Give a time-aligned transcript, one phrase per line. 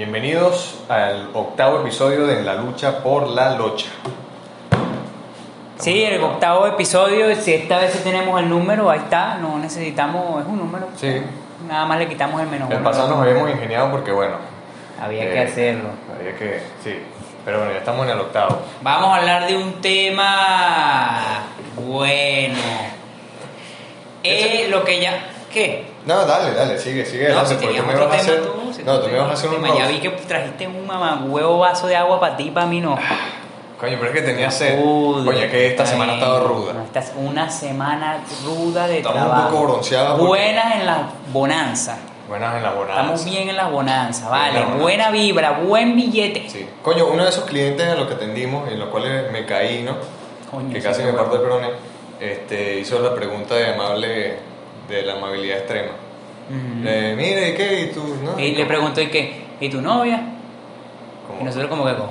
[0.00, 3.86] Bienvenidos al octavo episodio de En la lucha por la locha.
[5.78, 10.46] Sí, el octavo episodio, si esta vez tenemos el número, ahí está, no necesitamos, es
[10.48, 10.88] un número.
[11.00, 11.22] Sí.
[11.66, 12.84] Nada más le quitamos el menos El uno.
[12.84, 14.36] pasado nos habíamos ingeniado porque, bueno.
[15.00, 15.88] Había eh, que hacerlo.
[16.14, 16.94] Había que, sí.
[17.46, 18.58] Pero bueno, ya estamos en el octavo.
[18.82, 21.42] Vamos a hablar de un tema
[21.88, 22.58] bueno.
[24.22, 25.30] Eh, lo que ya...
[25.50, 25.86] ¿Qué?
[26.04, 27.58] No, dale, dale, sigue, sigue No, adelante.
[27.60, 28.42] si porque me vas a hacer.
[28.42, 29.68] tú, no, tú me vas a hacer un tema.
[29.68, 29.90] Ya roast.
[29.90, 32.96] vi que trajiste un mamá huevo vaso de agua para ti, para mí no.
[33.80, 34.80] Coño, pero es que tenía sed.
[34.82, 36.72] Coño, es que esta semana ha estado ruda.
[36.72, 39.50] No, esta es una semana ruda de Estamos un trabajo.
[39.50, 40.98] poco bronceadas porque- Buenas en la
[41.32, 41.98] bonanza.
[42.26, 43.00] Buenas en la bonanza.
[43.02, 44.54] Estamos bien en las bonanzas, vale.
[44.54, 44.82] la bonanza.
[44.82, 46.48] Buena vibra, buen billete.
[46.48, 46.66] Sí.
[46.82, 49.92] Coño, uno de esos clientes a los que atendimos, en los cuales me caí, ¿no?
[50.50, 51.68] Coño, que casi me parto el peroné,
[52.18, 54.38] este, hizo la pregunta de amable
[54.88, 55.90] de la amabilidad extrema.
[56.82, 57.80] Le, Mire, ¿y qué?
[57.82, 58.02] ¿Y tú?
[58.22, 58.38] ¿No?
[58.38, 59.44] Y le preguntó, ¿y qué?
[59.60, 60.20] ¿Y tu novia?
[61.40, 62.08] Y nosotros como que, coño,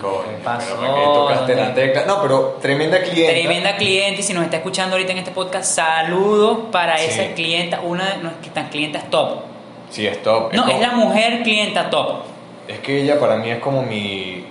[0.00, 0.76] Coño, ¿qué pasó?
[0.78, 2.04] pero ¿para qué tocaste la tecla?
[2.06, 3.32] No, pero tremenda clienta.
[3.32, 7.06] Tremenda cliente, y si nos está escuchando ahorita en este podcast, saludos para Sí.
[7.08, 9.40] esa clienta, una de nuestras clientas top.
[9.90, 10.52] Sí, stop.
[10.52, 12.18] No, como- es la mujer clienta top.
[12.68, 14.44] Es que ella para mí es como mi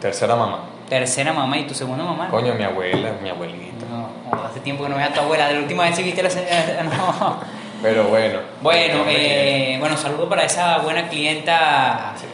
[0.00, 0.60] tercera mamá.
[0.88, 2.28] Tercera mamá y tu segunda mamá.
[2.30, 3.84] Coño, mi abuela, mi abuelita.
[3.90, 5.48] No, hace tiempo que no veía a tu abuela.
[5.48, 7.40] De la última vez que viste la se- eh, No.
[7.82, 8.38] Pero bueno.
[8.62, 12.26] Bueno, eh, bueno, saludo para esa buena clienta Sí.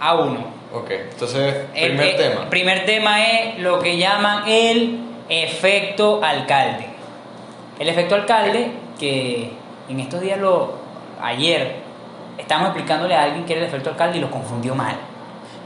[0.00, 0.38] A1.
[0.74, 2.50] Ok, entonces, El- primer el tema.
[2.50, 6.86] primer tema es lo que llaman el efecto alcalde.
[7.78, 9.50] El efecto alcalde, que
[9.88, 10.80] en estos días lo.
[11.22, 11.76] ayer
[12.38, 14.96] estábamos explicándole a alguien que era el efecto alcalde y lo confundió mal.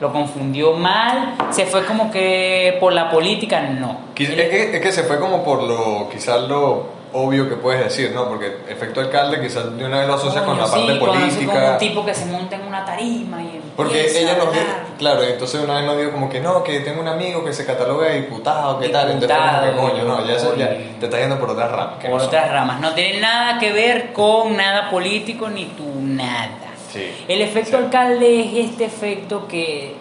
[0.00, 4.00] Lo confundió mal, se fue como que por la política, no.
[4.14, 8.12] Es que, es que se fue como por lo, quizás lo obvio que puedes decir,
[8.12, 8.28] ¿no?
[8.28, 11.72] Porque efecto alcalde quizás de una vez lo asocias con la parte como política.
[11.72, 14.62] un tipo que se monta en una tarima y Porque ella nos dio,
[14.98, 17.64] claro, entonces una vez nos dijo como que no, que tengo un amigo que se
[17.64, 19.10] cataloga de diputado, ¿qué tal?
[19.10, 20.68] Entonces que coño, no, ya, eso, ya
[21.00, 21.94] te está yendo por otras ramas.
[22.00, 22.28] que por no son.
[22.28, 22.80] otras ramas.
[22.80, 26.50] No tiene nada que ver con nada político ni tu nada.
[26.92, 27.10] Sí.
[27.28, 27.84] El efecto Sí.
[27.84, 29.96] alcalde es este efecto que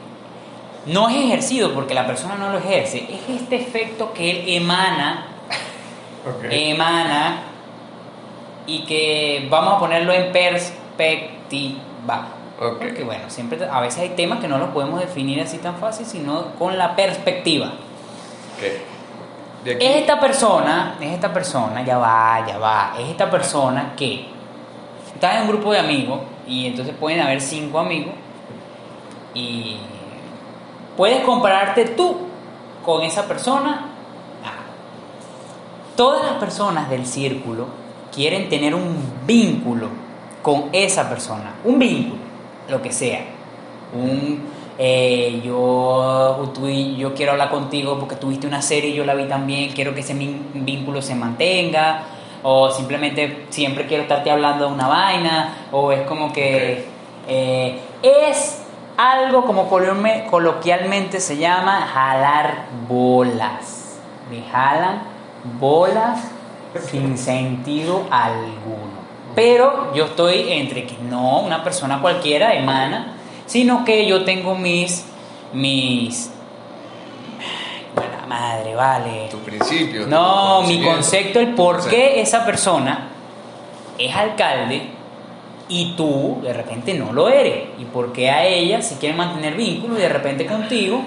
[0.86, 5.28] no es ejercido porque la persona no lo ejerce, es este efecto que él emana,
[6.28, 6.46] Ok.
[6.50, 7.44] emana
[8.68, 12.28] y que vamos a ponerlo en perspectiva.
[12.58, 16.06] Porque bueno, siempre a veces hay temas que no los podemos definir así tan fácil,
[16.06, 17.68] sino con la perspectiva.
[17.68, 18.64] Ok.
[19.66, 23.94] De aquí, Es esta persona, es esta persona, ya va, ya va, es esta persona
[23.98, 24.26] que
[25.14, 28.14] estás en un grupo de amigos y entonces pueden haber cinco amigos
[29.34, 29.78] y
[30.96, 32.28] puedes compararte tú
[32.86, 33.90] con esa persona.
[35.96, 37.68] Todas las personas del círculo
[38.14, 39.88] quieren tener un vínculo
[40.42, 42.22] con esa persona, un vínculo,
[42.70, 43.22] lo que sea,
[43.94, 49.06] un eh, yo, tú y- yo quiero hablar contigo porque tuviste una serie y yo
[49.06, 52.04] la vi también, quiero que ese vínculo se mantenga,
[52.44, 56.86] o simplemente siempre quiero estarte hablando de una vaina, o es como que
[57.28, 58.64] eh, es
[58.98, 63.98] algo como coloquialme- coloquialmente se llama jalar bolas.
[64.30, 65.04] Me jalan
[65.60, 66.20] bolas
[66.90, 69.06] sin sentido alguno.
[69.34, 75.06] Pero yo estoy entre que no, una persona cualquiera emana, sino que yo tengo mis,
[75.54, 76.32] mis,
[77.94, 79.28] buena madre, vale.
[79.30, 80.08] tu principio.
[80.08, 83.10] No, tu mi concepto, el por qué esa persona
[83.98, 84.90] es alcalde
[85.68, 87.70] y tú de repente no lo eres.
[87.78, 91.02] Y por qué a ella si quieren mantener vínculos y de repente contigo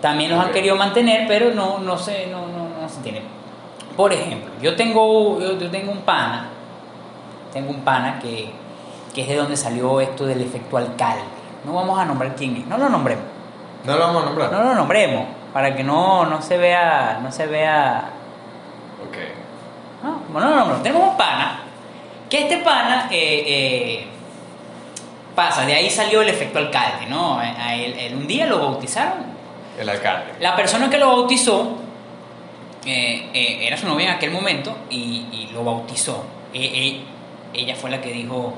[0.00, 2.59] también los han querido mantener, pero no, no sé, no, no
[2.90, 3.22] se tiene.
[3.96, 6.48] Por ejemplo, yo tengo, yo, yo tengo un pana,
[7.52, 8.50] tengo un pana que,
[9.14, 11.22] que es de donde salió esto del efecto alcalde.
[11.64, 13.24] No vamos a nombrar quién es, no lo nombremos.
[13.84, 14.52] No lo vamos a nombrar.
[14.52, 18.10] No lo nombremos, para que no, no se vea, no se vea
[19.08, 19.16] Ok.
[20.32, 21.60] no, no, no, tenemos un pana.
[22.30, 24.06] Que este pana eh, eh,
[25.34, 27.34] pasa, de ahí salió el efecto alcalde, ¿no?
[27.38, 29.30] A- a él- él un día lo bautizaron.
[29.78, 30.34] El alcalde.
[30.40, 31.76] La persona que lo bautizó
[32.84, 36.24] eh, eh, era su novia en aquel momento y, lo bautizó.
[36.54, 37.00] Eh, eh,
[37.54, 38.54] ella fue la que dijo,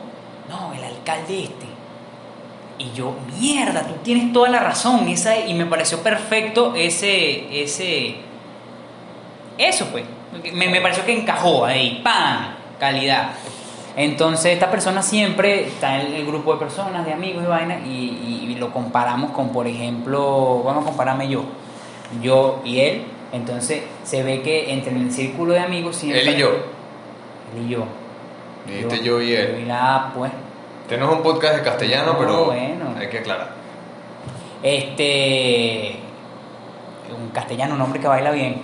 [0.48, 1.66] no, el alcalde este.
[2.78, 5.08] Y yo, mierda, tú tienes toda la razón.
[5.08, 8.16] Esa, y me pareció perfecto ese, ese,
[9.58, 10.04] eso pues.
[10.54, 12.54] Me, me pareció que encajó ahí, ¡pam!
[12.80, 13.32] Calidad.
[13.96, 17.90] Entonces esta persona siempre está en el grupo de personas, de amigos y vaina, y,
[17.90, 21.44] y- y lo comparamos con, por ejemplo, vamos a compararme yo,
[22.22, 23.04] yo y él.
[23.32, 26.20] Entonces se ve que entre el círculo de amigos siempre...
[26.20, 26.50] Él y yo.
[27.56, 27.84] Él y yo.
[28.66, 29.52] Dijiste yo y él.
[29.54, 30.30] Yo y la pues.
[30.88, 32.94] Tenemos un podcast de castellano, No, pero bueno.
[32.98, 33.50] hay que aclarar.
[34.62, 35.96] Este.
[37.18, 38.62] Un castellano, un hombre que baila bien.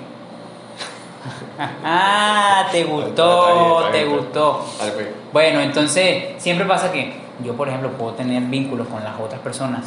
[1.85, 4.65] ah, te gustó, te gustó.
[4.79, 5.09] Pues.
[5.33, 7.15] Bueno, entonces siempre pasa que
[7.45, 9.85] yo, por ejemplo, puedo tener vínculos con las otras personas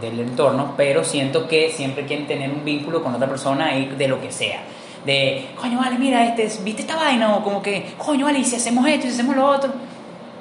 [0.00, 4.08] del entorno, pero siento que siempre quieren tener un vínculo con otra persona y de
[4.08, 4.62] lo que sea.
[5.06, 7.34] De, coño, vale, mira, este, ¿viste esta vaina?
[7.36, 9.70] O como que, coño, vale, y si hacemos esto y si hacemos lo otro.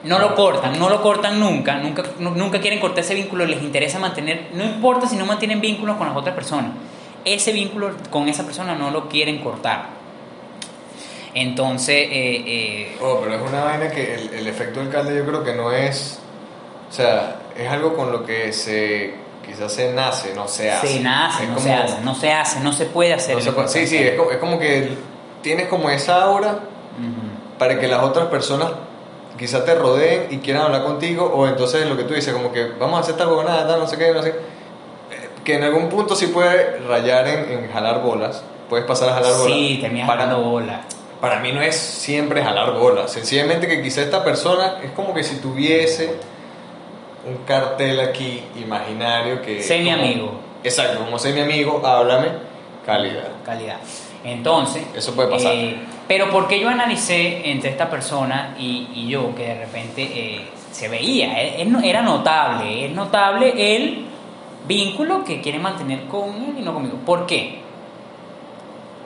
[0.04, 3.62] No lo cortan, no lo cortan nunca, nunca, nu- nunca quieren cortar ese vínculo, les
[3.62, 6.72] interesa mantener, no importa si no mantienen vínculos con las otras personas,
[7.24, 10.02] ese vínculo con esa persona no lo quieren cortar.
[11.34, 15.44] Entonces, eh, eh, Oh, pero es una vaina que el, el efecto alcalde yo creo
[15.44, 16.20] que no es.
[16.92, 19.16] O sea, es algo con lo que se.
[19.46, 20.88] Quizás se nace, no se hace.
[20.88, 23.36] se nace, Es no como- se hace, no se hace, no se puede hacer.
[23.36, 24.90] no se puede- sí, sí, es como, es como que
[25.42, 27.58] tienes como esa aura Ujú.
[27.58, 28.70] para que las otras personas
[29.40, 32.66] quizás te rodeen y quieran hablar contigo, o entonces lo que tú dices, como que
[32.80, 34.30] vamos a hacer tal nada, tal, no sé qué, no sé.
[34.30, 34.34] Eh,
[35.44, 38.44] Que en algún punto sí puede rayar en, en jalar bolas.
[38.70, 39.48] Puedes pasar a jalar bolas.
[39.58, 40.82] Sí, terminas para, dando bola.
[41.20, 43.12] para mí no es siempre jalar bolas.
[43.12, 46.16] Sencillamente que quizá esta persona es como que si tuviese
[47.28, 49.62] un cartel aquí imaginario que...
[49.62, 50.32] Sé mi amigo.
[50.64, 52.30] Exacto, como sé mi amigo, háblame,
[52.86, 53.28] calidad.
[53.46, 53.78] calidad.
[54.24, 55.54] Entonces, Eso puede pasar.
[55.54, 55.78] eh,
[56.08, 60.42] pero porque yo analicé entre esta persona y, y yo que de repente eh,
[60.72, 64.06] se veía, era notable, es notable el
[64.68, 66.98] vínculo que quiere mantener con él y no conmigo.
[67.06, 67.60] ¿Por qué?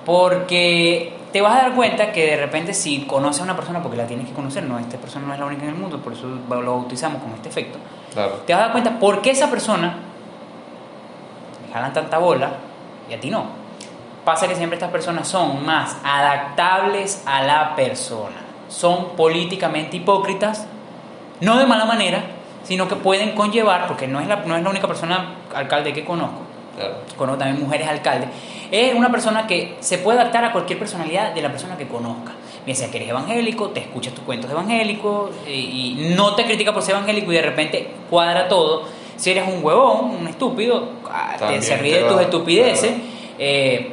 [0.06, 3.98] Porque te vas a dar cuenta que de repente si conoces a una persona, porque
[3.98, 6.14] la tienes que conocer, no, esta persona no es la única en el mundo, por
[6.14, 7.78] eso lo bautizamos con este efecto,
[8.16, 8.42] Claro.
[8.48, 9.94] te vas a dar cuenta por qué esa persona
[11.68, 12.50] le jalan tanta bola
[13.10, 13.46] y a ti no.
[14.24, 18.38] Pasa que siempre estas personas son más adaptables a la persona.
[18.70, 20.66] Son políticamente hipócritas,
[21.42, 22.24] no de mala manera,
[22.64, 26.04] sino que pueden conllevar, porque no es la, no es la única persona alcalde que
[26.04, 26.40] conozco,
[26.76, 26.96] Claro.
[27.16, 28.30] conozco también mujeres alcaldes,
[28.72, 32.32] es una persona que se puede adaptar a cualquier personalidad de la persona que conozca.
[32.66, 36.46] Bien sea que eres evangélico, te escuchas tus cuentos de evangélico eh, y no te
[36.46, 38.84] critica por ser evangélico y de repente cuadra todo.
[39.18, 42.92] Si eres un huevón, un estúpido, ah, te, se ríe de tus estupideces.
[43.40, 43.92] Eh,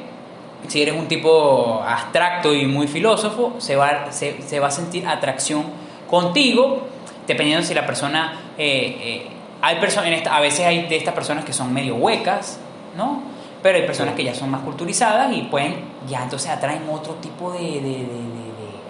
[0.69, 5.07] si eres un tipo abstracto y muy filósofo, se va, se, se va a sentir
[5.07, 5.65] atracción
[6.09, 6.83] contigo,
[7.27, 8.41] dependiendo si la persona...
[8.59, 9.27] eh, eh,
[9.65, 12.59] hay personas, en esta- a veces hay de estas personas que son medio huecas,
[12.97, 13.23] ¿no?
[13.63, 15.77] Pero hay personas que ya son más culturizadas y pueden,
[16.09, 17.81] ya entonces atraen otro tipo de-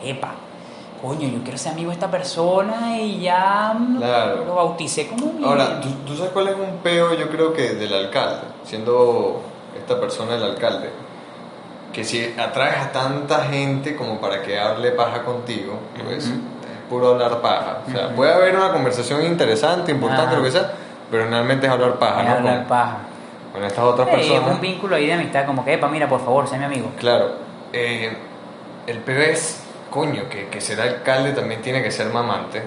[0.04, 0.30] epa.
[1.00, 4.44] Coño, yo quiero ser amigo de esta persona y ya mm, Claro.
[4.44, 7.70] lo bauticé como mi- Ahora, ¿tú, tú sabes cuál es un peo, yo creo que
[7.74, 9.42] del alcalde, siendo
[9.76, 10.90] esta persona el alcalde,
[11.92, 15.74] que si atraes a tanta gente como para que hable paja contigo,
[16.04, 16.34] pues Ujú.
[16.36, 17.78] es puro hablar paja.
[17.86, 18.14] O sea, Ujú.
[18.16, 20.36] puede haber una conversación interesante, importante, Ajá.
[20.36, 20.72] lo que sea,
[21.10, 22.34] pero realmente es hablar paja, es ¿no?
[22.36, 22.96] hablar Con, paja.
[23.52, 24.50] con estas otras Eh, personas.
[24.54, 26.90] un vínculo ahí de amistad, como que, epa, mira, por favor, sé mi amigo.
[26.98, 27.32] Claro,
[27.72, 28.16] eh,
[28.86, 29.61] el peo es,
[29.92, 32.62] coño, que, que ser alcalde también tiene que ser mamante.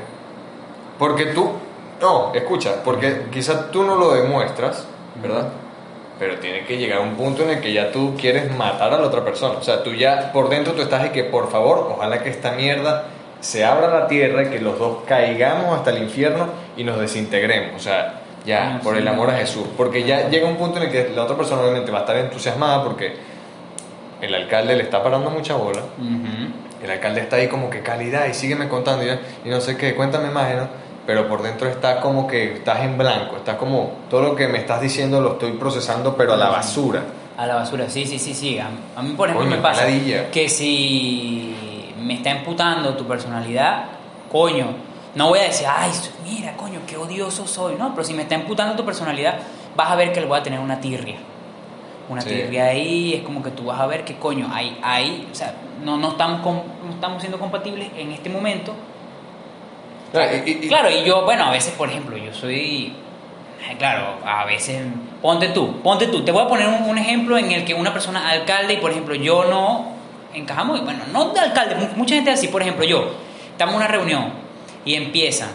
[0.97, 1.51] Porque tú,
[1.99, 4.85] no, escucha, porque quizás tú no lo demuestras,
[5.21, 5.49] ¿verdad?
[6.17, 8.97] Pero tiene que llegar a un punto en el que ya tú quieres matar a
[8.97, 9.57] la otra persona.
[9.59, 12.51] O sea, tú ya por dentro tú estás y que por favor, ojalá que esta
[12.51, 13.05] mierda
[13.41, 16.47] se abra la tierra y que los dos caigamos hasta el infierno
[16.77, 17.75] y nos desintegremos.
[17.75, 19.65] O sea, ya, Coño, por el amor a Jesús.
[19.75, 22.15] Porque ya llega un punto en el que la otra persona obviamente va a estar
[22.15, 23.15] entusiasmada porque
[24.21, 25.81] el alcalde le está parando mucha bola.
[26.83, 29.09] El alcalde está ahí como que calidad y sígueme contando y,
[29.45, 30.67] y no sé qué, cuéntame más, ¿no?
[31.05, 34.57] Pero por dentro está como que estás en blanco, estás como todo lo que me
[34.57, 37.03] estás diciendo lo estoy procesando pero a la basura.
[37.37, 38.57] A la basura, sí, sí, sí, sí.
[38.59, 39.85] A, a mí, por ejemplo, Coño, me pasa
[40.31, 43.85] que si me está imputando tu personalidad,
[44.31, 44.67] coño,
[45.15, 45.91] no voy a decir, ay,
[46.23, 49.39] mira, coño, qué odioso soy, no, pero si me está imputando tu personalidad,
[49.75, 51.17] vas a ver que le voy a tener una tirria.
[52.07, 52.57] Una Sí.
[52.57, 55.97] ahí, es como que tú vas a ver que, coño, hay, hay, o sea, no,
[55.97, 58.73] no, estamos no estamos siendo compatibles en este momento,
[60.11, 62.93] Claro, y- y- y- Claro, y yo, bueno, a veces, por ejemplo, yo soy.
[63.79, 64.83] Claro, a veces.
[65.21, 66.23] Ponte tú, ponte tú.
[66.23, 68.91] Te voy a poner un, un ejemplo en el que una persona alcalde y, por
[68.91, 69.87] ejemplo, yo no
[70.33, 70.83] encajamos.
[70.85, 72.47] Bueno, no de alcalde, mu- mucha gente así.
[72.47, 73.11] Por ejemplo, yo,
[73.51, 74.25] estamos en una reunión
[74.85, 75.49] y empiezan.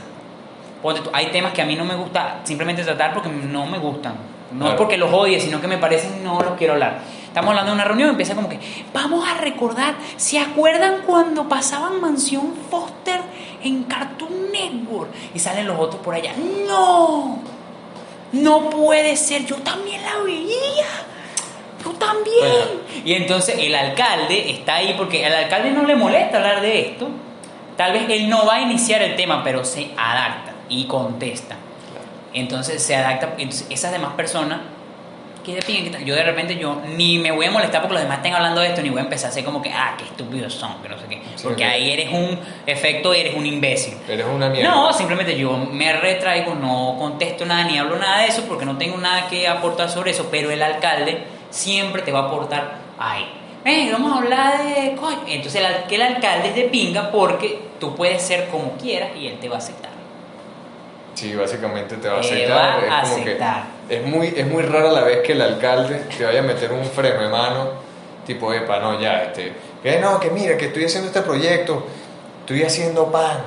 [0.82, 3.78] Ponte tú, hay temas que a mí no me gusta simplemente tratar porque no me
[3.78, 4.14] gustan.
[4.52, 6.98] No es porque los odie, sino que me parecen no los quiero hablar.
[7.26, 8.58] Estamos hablando de una reunión y empieza como que,
[8.92, 13.20] vamos a recordar, ¿se acuerdan cuando pasaban Mansión Foster
[13.62, 15.10] en Cartoon Network?
[15.34, 16.32] Y salen los otros por allá,
[16.66, 17.38] no,
[18.32, 20.86] no puede ser, yo también la veía.
[21.84, 22.40] Yo también.
[22.40, 23.04] Bueno.
[23.04, 27.08] Y entonces el alcalde está ahí porque al alcalde no le molesta hablar de esto.
[27.76, 30.52] Tal vez él no va a iniciar el tema, pero se adapta.
[30.68, 31.56] y contesta.
[32.32, 34.60] Entonces se adapta, entonces esas demás personas
[35.44, 38.34] que de yo de repente yo ni me voy a molestar porque los demás estén
[38.34, 40.82] hablando de esto, ni voy a empezar a hacer como que, ah, qué estúpidos son,
[40.82, 41.22] que no sé qué.
[41.36, 43.94] Sí, Porque ahí eres un efecto, eres un imbécil.
[44.08, 44.70] Eres una mierda.
[44.70, 48.76] No, simplemente yo me retraigo, no contesto nada ni hablo nada de eso porque no
[48.76, 53.26] tengo nada que aportar sobre eso, pero el alcalde siempre te va a aportar ahí.
[53.92, 55.18] Vamos a hablar de coño.
[55.26, 59.38] Entonces el, el alcalde es de pinga porque tú puedes ser como quieras y él
[59.38, 59.89] te va a aceptar.
[61.20, 62.56] Sí, básicamente te va a aceptar.
[62.58, 63.62] va es como aceptar.
[63.88, 66.72] que es muy, es muy rara la vez que el alcalde te vaya a meter
[66.72, 67.70] un freno de mano,
[68.26, 71.84] tipo, epa, no, ya, este, que no, que mira, que estoy haciendo este proyecto,
[72.40, 73.38] estoy haciendo pan.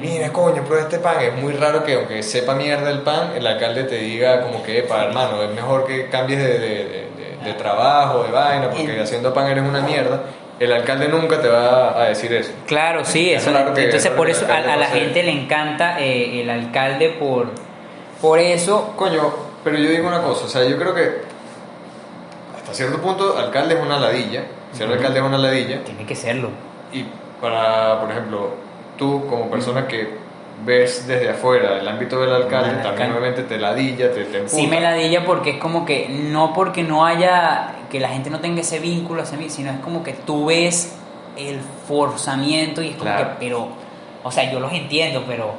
[0.00, 1.16] Mira, coño, prueba este pan.
[1.20, 4.78] Es muy raro que, aunque sepa mierda el pan, el alcalde te diga, como que,
[4.78, 7.08] epa, hermano, es mejor que cambies de, de-
[7.44, 10.22] de- trabajo, de vaina, porque En- haciendo pan eres una mierda.
[10.60, 12.52] El alcalde nunca te va a decir eso.
[12.66, 16.40] Claro, sí, Es eso, raro que- entonces por eso a, la gente le encanta eh,
[16.42, 17.48] el alcalde por,
[18.20, 18.92] por eso.
[18.96, 19.32] Coño,
[19.64, 21.10] pero yo digo una cosa, o sea, yo creo que
[22.56, 24.94] hasta cierto punto alcalde es una ladilla, ser Ujú.
[24.96, 26.50] alcalde es una ladilla, Tiene que serlo.
[26.92, 27.04] y
[27.40, 28.50] para, por ejemplo,
[28.96, 30.22] tú como persona que
[30.64, 33.12] ves desde afuera el ámbito del alcalde, Al también alcalde.
[33.18, 34.56] obviamente te ladilla, te, te emputa.
[34.56, 38.40] Sí me ladilla porque es como que no porque no haya, que la gente no
[38.40, 40.96] tenga ese vínculo hacia mí, sino es como que tú ves
[41.36, 43.28] el forzamiento y es como Claro.
[43.28, 43.68] que, pero,
[44.24, 45.52] o sea, yo los entiendo, pero,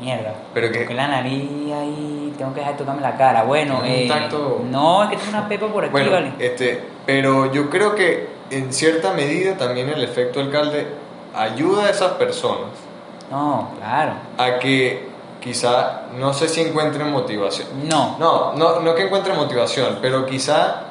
[0.00, 0.34] mierda.
[0.52, 3.44] Pero que- la nariz ahí, tengo que dejar de tocarme la cara.
[3.44, 4.60] Bueno, ¿Tienes un eh, tacto?
[4.68, 6.32] no, es que tengo una pepa por aquí, Bueno, vale.
[6.40, 10.88] este, pero yo creo que en cierta medida también el efecto alcalde
[11.36, 12.70] ayuda a esas personas
[13.30, 14.14] No, claro.
[14.36, 15.08] a que
[15.40, 17.68] quizá, no sé si encuentren motivación.
[17.88, 18.16] No.
[18.18, 20.86] No, no, no que encuentren motivación, pero quizá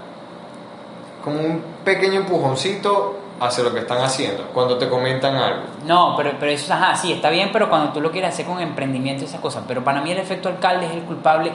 [1.30, 5.62] como un pequeño empujoncito hacia lo que están haciendo, cuando te comentan algo.
[5.86, 8.60] No, pero, pero eso, ajá, sí, está bien, pero cuando tú lo quieres hacer con
[8.60, 9.64] emprendimiento y esas cosas.
[9.68, 11.52] Pero para mí el efecto alcalde es el culpable.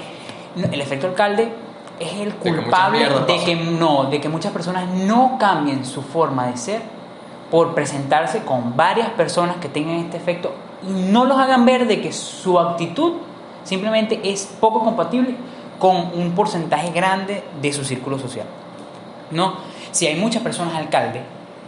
[0.56, 1.52] El efecto alcalde
[1.98, 3.44] es el que culpable de pasan.
[3.44, 6.82] que no, de que muchas personas no cambien su forma de ser
[7.50, 12.00] por presentarse con varias personas que tengan este efecto y no los hagan ver de
[12.00, 13.14] que su actitud
[13.64, 15.36] simplemente es poco compatible
[15.78, 18.46] con un porcentaje grande de su círculo social.
[19.34, 19.56] No,
[19.90, 21.20] si hay muchas personas alcalde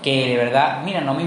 [0.02, 1.24] que de verdad, mira, no me...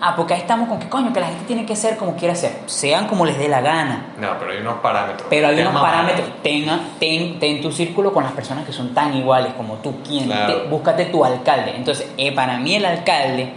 [0.00, 2.34] Ah, porque ahí estamos con que coño, que la gente tiene que ser como quiera
[2.34, 4.12] ser, sean como les dé la gana.
[4.20, 5.26] No, pero hay unos parámetros.
[5.30, 6.28] Pero hay unos parámetros.
[6.42, 9.94] Tenga, ten, ten tu círculo con las personas que son tan iguales como tú.
[10.06, 10.24] ¿Quién?
[10.26, 10.62] Claro.
[10.62, 11.74] Te- búscate tu alcalde.
[11.76, 13.52] Entonces, eh, para mí el alcalde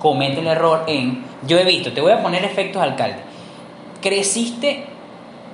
[0.00, 1.24] comete el error en...
[1.46, 3.18] Yo he visto, te voy a poner efectos alcalde.
[4.00, 4.86] Creciste,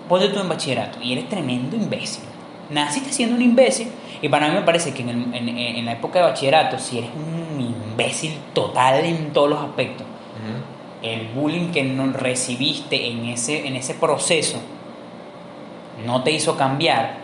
[0.09, 2.25] ponte tú en bachillerato y eres tremendo imbécil.
[2.71, 3.91] Naciste siendo un imbécil
[4.23, 6.99] y para mí me parece que en, el- en- en la época de bachillerato, si
[6.99, 10.07] eres un imbécil total en todos los aspectos,
[11.03, 14.59] el bullying que no recibiste en ese, en ese proceso
[16.05, 17.15] no te hizo cambiar,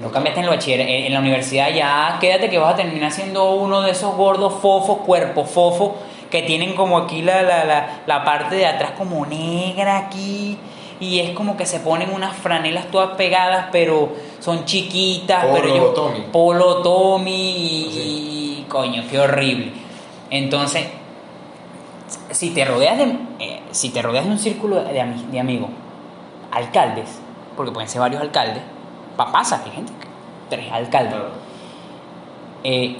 [0.00, 3.10] no cambiaste en el bachiller, en, en la universidad ya quédate que vas a terminar
[3.12, 5.96] siendo uno de esos gordos fofos, cuerpo fofo,
[6.30, 10.58] que tienen como aquí la, la, la, la parte de atrás como negra aquí.
[10.98, 15.44] Y es como que se ponen unas franelas todas pegadas, pero son chiquitas.
[15.44, 16.20] Polo pero yo, Tommy.
[16.32, 19.72] Polo Tommy y, y coño, qué horrible.
[20.30, 20.88] Entonces,
[22.30, 23.04] si te rodeas de,
[23.38, 24.92] eh, si te rodeas de un círculo de,
[25.30, 25.70] de amigos,
[26.50, 27.20] alcaldes,
[27.56, 28.62] porque pueden ser varios alcaldes,
[29.16, 29.92] pa- pasa, hay gente,
[30.50, 31.14] tres alcaldes,
[32.64, 32.96] eh,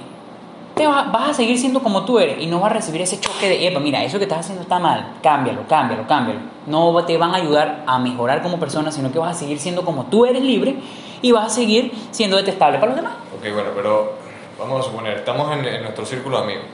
[0.75, 3.19] te va- vas a seguir siendo como tú eres y no vas a recibir ese
[3.19, 6.39] choque de, epa, mira, eso que estás haciendo está mal, cámbialo, cámbialo, cámbialo.
[6.65, 9.83] No te van a ayudar a mejorar como persona, sino que vas a seguir siendo
[9.85, 10.75] como tú eres libre
[11.23, 13.13] y vas a seguir siendo detestable para los demás.
[13.35, 14.13] Ok, bueno, pero
[14.59, 16.65] vamos a suponer, estamos en, en nuestro círculo de amigos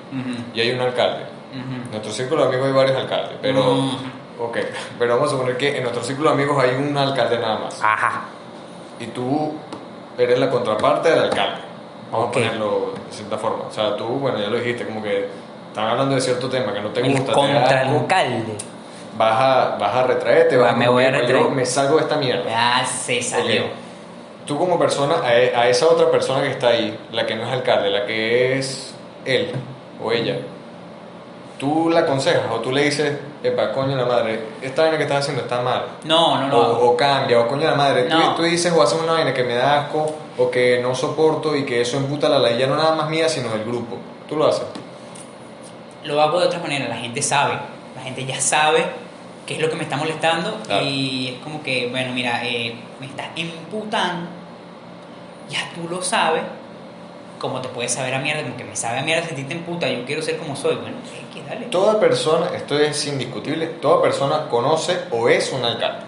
[0.53, 1.23] y hay un alcalde.
[1.53, 3.63] En nuestro círculo de amigos hay varios alcaldes, pero...
[3.75, 3.97] Mm.
[4.41, 4.57] Ok,
[4.97, 7.81] pero vamos a suponer que en nuestro círculo de amigos hay un alcalde nada más.
[7.83, 8.21] Ajá.
[8.97, 9.53] Y tú
[10.17, 11.57] eres la contraparte del alcalde.
[12.09, 13.65] Vamos a ponerlo de cierta forma.
[13.69, 15.27] O sea, tú, bueno, ya lo dijiste, como que
[15.67, 17.31] están hablando de cierto tema que no te El gusta.
[17.31, 18.53] asco, contraalcalde.
[19.17, 21.49] Vas a, vas a retraerte, vas Va, me como voy a que, "Yo retraer".
[21.51, 22.49] me salgo de esta mierda.
[22.49, 23.63] Ya se salió.
[24.45, 27.43] Tú como persona, a, e- a esa otra persona que está ahí, la que no
[27.43, 28.93] es alcalde, la que es
[29.25, 29.51] él
[30.03, 30.37] o ella,
[31.59, 35.19] tú la aconsejas o tú le dices, epa, coño la madre, esta vaina que estás
[35.19, 35.83] haciendo está mal.
[36.05, 36.57] No, no, no.
[36.57, 38.33] O, o cambia, o coño la madre, tú- No.
[38.35, 41.65] tú, dices o haces una vaina que me da asco o que no soporto y
[41.65, 43.97] que eso emputa la ley, ya no nada más mía, sino del grupo.
[44.27, 44.63] Tú lo haces.
[46.05, 47.53] Lo hago de otra manera, la gente sabe,
[47.95, 48.85] la gente ya sabe
[49.49, 50.85] qué es lo que me está molestando Claro.
[50.85, 54.29] y es como que, bueno, mira, eh, me estás emputando,
[55.49, 56.43] ya tú lo sabes,
[57.39, 59.89] como te puedes saber a mierda, como que me sabe a mierda sentirte en puta,
[59.89, 61.65] yo quiero ser como soy, bueno, hay que darle.
[61.67, 66.05] Toda persona, esto es indiscutible, toda persona conoce o es un alcalde.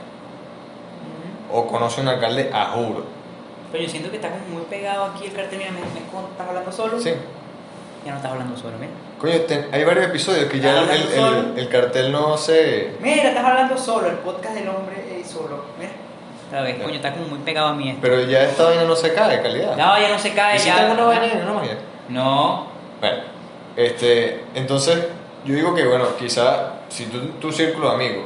[1.54, 3.04] o conoce un alcalde a juro.
[3.72, 5.58] Pero yo siento que está como muy pegado aquí el cartel.
[5.58, 7.00] Mira, me, me- ¿estás hablando solo?
[7.00, 7.12] Sí.
[8.06, 8.92] Ya no estás hablando solo, mira.
[9.22, 9.34] Coño,
[9.72, 12.94] hay varios episodios que ya el, ¿Estás el- el- cartel no se...
[13.00, 15.64] Mira, estás hablando solo, el podcast del hombre eh, solo.
[15.78, 15.92] Mira.
[16.48, 18.00] Otra vez, coño, está como muy pegado a mí esto.
[18.02, 19.78] Pero ya esta vaina no se cae calidad.
[19.78, 20.94] No, ya no se cae, ¿Hiciste ya.
[20.94, 21.78] vaina y una magia?
[22.10, 22.66] No.
[23.00, 23.18] Bueno,
[23.78, 25.06] este, entonces
[25.46, 28.26] yo digo que, bueno, quizá si tú, tu círculo de amigos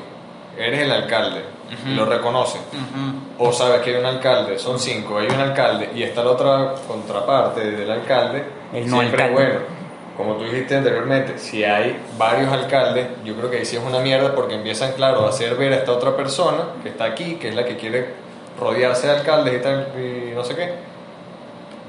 [0.57, 1.43] eres el alcalde
[1.85, 3.47] y lo reconoces, Ujú.
[3.47, 6.73] o sabes que hay un alcalde, son cinco, hay un alcalde y está la otra
[6.87, 9.33] contraparte del alcalde, El no siempre alcalde.
[9.51, 9.74] bueno.
[10.17, 13.99] Como tú dijiste anteriormente, si hay varios alcaldes, yo creo que ahí sí es una
[13.99, 17.49] mierda porque empiezan, claro, a hacer ver a esta otra persona que está aquí, que
[17.49, 18.13] es la que quiere
[18.59, 20.73] rodearse de alcaldes y tal, y no sé qué,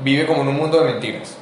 [0.02, 1.37] vive como en un mundo de mentiras.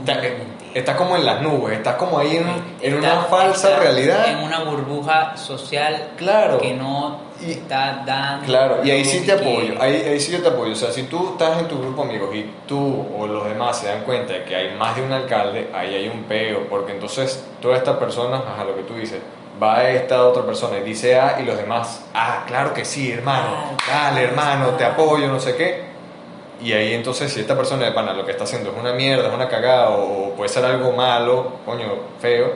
[0.00, 0.36] Está- eh,
[0.74, 2.46] Estás como en las nubes, estás como ahí en,
[2.82, 4.28] en una Está- falsa está realidad.
[4.28, 6.58] En una burbuja social Claro.
[6.58, 8.46] que no Y- está dando.
[8.46, 10.72] Claro, y ahí sí te apoyo, ahí, ahí sí yo te apoyo.
[10.72, 13.78] O sea, si tú estás en tu grupo de amigos y tú o los demás
[13.78, 16.92] se dan cuenta de que hay más de un alcalde, ahí hay un peo, porque
[16.92, 19.20] entonces todas estas personas, ajá, lo que tú dices,
[19.62, 23.10] va a esta otra persona y dice A y los demás, ah, claro que sí,
[23.10, 25.84] hermano, dale, hermano, te apoyo, no sé qué.
[26.62, 29.28] Y ahí entonces si esta persona de pana lo que está haciendo es una mierda,
[29.28, 31.86] es una cagada o puede ser algo malo, coño,
[32.18, 32.52] feo,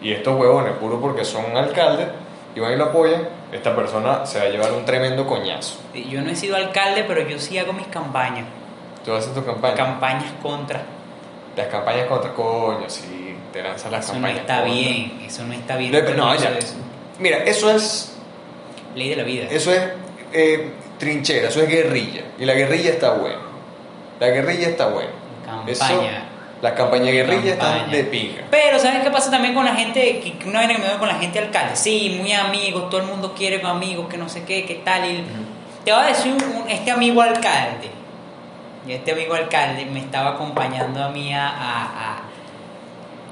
[0.00, 2.08] y estos huevones, puro porque son alcaldes
[2.54, 5.78] y van y lo apoyan, esta persona se va a llevar un tremendo coñazo.
[5.94, 8.44] Yo no he sido alcalde, pero yo sí hago mis campañas.
[9.04, 9.74] Tú haces tu campaña.
[9.74, 10.82] Campañas contra.
[11.56, 14.40] las campañas contra coño, sí, te lanzas las Eso no campañas.
[14.40, 14.74] está contra.
[14.74, 15.22] bien.
[15.26, 15.92] Eso no está bien.
[16.16, 16.50] No, ya.
[16.50, 16.74] eso.
[17.18, 18.12] Mira, eso es,
[18.94, 19.46] Ley de la vida.
[19.50, 19.82] eso es
[20.32, 22.22] eh, trinchera, eso es guerrilla.
[22.38, 23.38] Y la guerrilla está buena.
[24.20, 25.10] La guerrilla está buena.
[25.44, 25.72] Campaña.
[25.72, 27.96] Eso, las campañas guerrillas están Campaña.
[27.96, 28.42] de pinga.
[28.50, 30.20] Pero, ¿sabes qué pasa también con la gente?
[30.20, 31.76] Que que una vez que me veo con la gente alcalde.
[31.76, 35.04] Sí, muy amigos, todo el mundo quiere amigos, que no sé qué, qué tal.
[35.10, 35.24] Y
[35.84, 37.90] Te voy a decir, un- un- este amigo alcalde,
[38.88, 41.46] y este amigo alcalde me estaba acompañando a mí a...
[41.48, 42.22] a- a-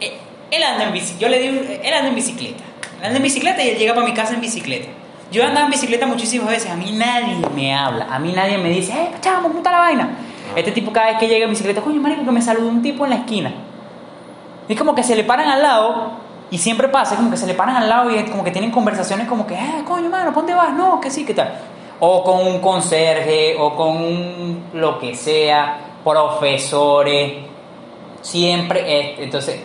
[0.01, 0.15] eh,
[0.51, 2.63] él anda en bici, yo le di, un- él anda en bicicleta.
[3.01, 4.89] Él anda en bicicleta y él llega para mi casa en bicicleta.
[5.33, 8.69] Yo andaba en bicicleta muchísimas veces, a mí nadie me habla, a mí nadie me
[8.69, 10.11] dice, ¡eh, chamo, ¿cómo está la vaina?
[10.57, 13.05] Este tipo cada vez que llega en bicicleta, coño, marico, que me saludó un tipo
[13.05, 13.53] en la esquina.
[14.69, 16.13] Es como que se le paran al lado
[16.51, 18.51] y siempre pasa, es como que se le paran al lado y es como que
[18.51, 20.73] tienen conversaciones como que, eh, coño, mano, ¿pa' ¿dónde vas?
[20.73, 21.53] No, que sí, que tal.
[22.01, 27.45] O con un conserje, o con un lo que sea, profesores,
[28.21, 29.61] siempre, eh, entonces,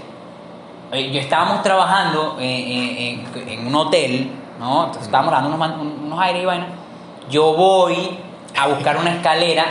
[0.92, 4.86] eh, yo estábamos trabajando en, un hotel, ¿no?
[4.86, 6.68] Entonces estábamos dando unos, unos aires y vaina.
[7.30, 8.18] Yo voy
[8.64, 9.66] a buscar una escalera,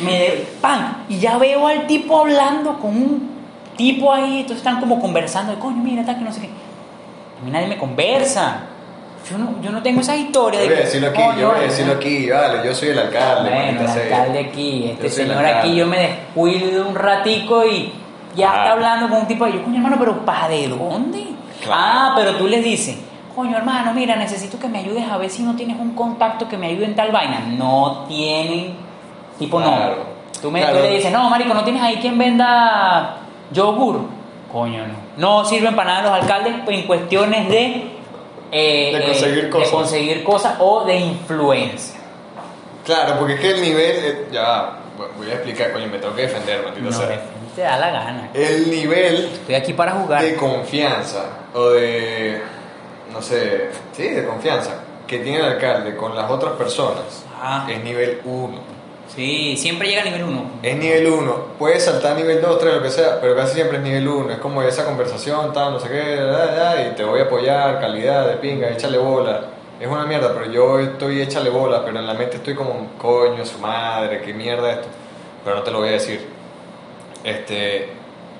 [0.00, 1.04] me de, ¡pam!
[1.08, 3.30] Y ya veo al tipo hablando con un
[3.76, 6.46] tipo ahí, entonces están como conversando, de coño, mira, tal, que no sé qué.
[6.48, 8.62] A mí nadie me conversa.
[9.30, 11.48] Yo no, yo no tengo esa historia Yo de voy a que, decirlo aquí, yo
[11.50, 13.50] voy a decirlo aquí, vale, yo soy el alcalde.
[13.50, 14.02] bueno, el sea.
[14.18, 17.90] alcalde aquí, este señor aquí, yo me descuido un ratico y
[18.36, 18.56] ya Ah.
[18.58, 19.46] está hablando con un tipo.
[19.48, 21.24] Y yo, coño, hermano, pero ¿para de dónde?
[21.62, 21.80] Claro.
[21.82, 22.98] Ah, pero tú les dices,
[23.34, 26.56] coño, hermano, mira, necesito que me ayudes a ver si no tienes un contacto que
[26.56, 27.40] me ayude en tal vaina.
[27.56, 28.74] No tienen,
[29.38, 29.96] tipo, Claro.
[29.96, 30.40] no.
[30.40, 30.76] Tú, me, Claro.
[30.78, 33.16] tú le dices, no, marico, no tienes ahí quien venda
[33.50, 34.00] yogur.
[34.52, 34.94] Coño, no.
[35.16, 37.90] No sirven para nada los alcaldes en cuestiones de.
[38.52, 39.70] eh, De eh, conseguir cosas.
[39.70, 41.98] de conseguir cosas o de influencia.
[42.84, 44.78] Claro, porque es que el nivel, eh, ya,
[45.16, 47.20] voy a explicar, coño, me tengo que defender, maldita No, sea.
[47.56, 48.28] te da la gana.
[48.34, 50.22] El nivel Estoy aquí para jugar.
[50.22, 52.42] de confianza o de,
[53.14, 54.72] no sé, sí, de confianza
[55.06, 57.66] que tiene el alcalde con las otras personas Ah.
[57.70, 58.74] es nivel 1.
[59.14, 60.44] Sí, siempre llega a nivel 1.
[60.62, 61.34] Es nivel 1.
[61.58, 64.32] Puede saltar a nivel 2, 3, lo que sea, pero casi siempre es nivel 1.
[64.32, 67.80] Es como esa conversación, tal, no sé qué, da, da, y te voy a apoyar,
[67.80, 69.42] calidad de pinga, échale bola.
[69.78, 73.44] Es una mierda, pero yo estoy échale bola, pero en la mente estoy como, coño,
[73.44, 74.88] su madre, qué mierda esto.
[75.44, 76.26] Pero no te lo voy a decir.
[77.22, 77.88] Este,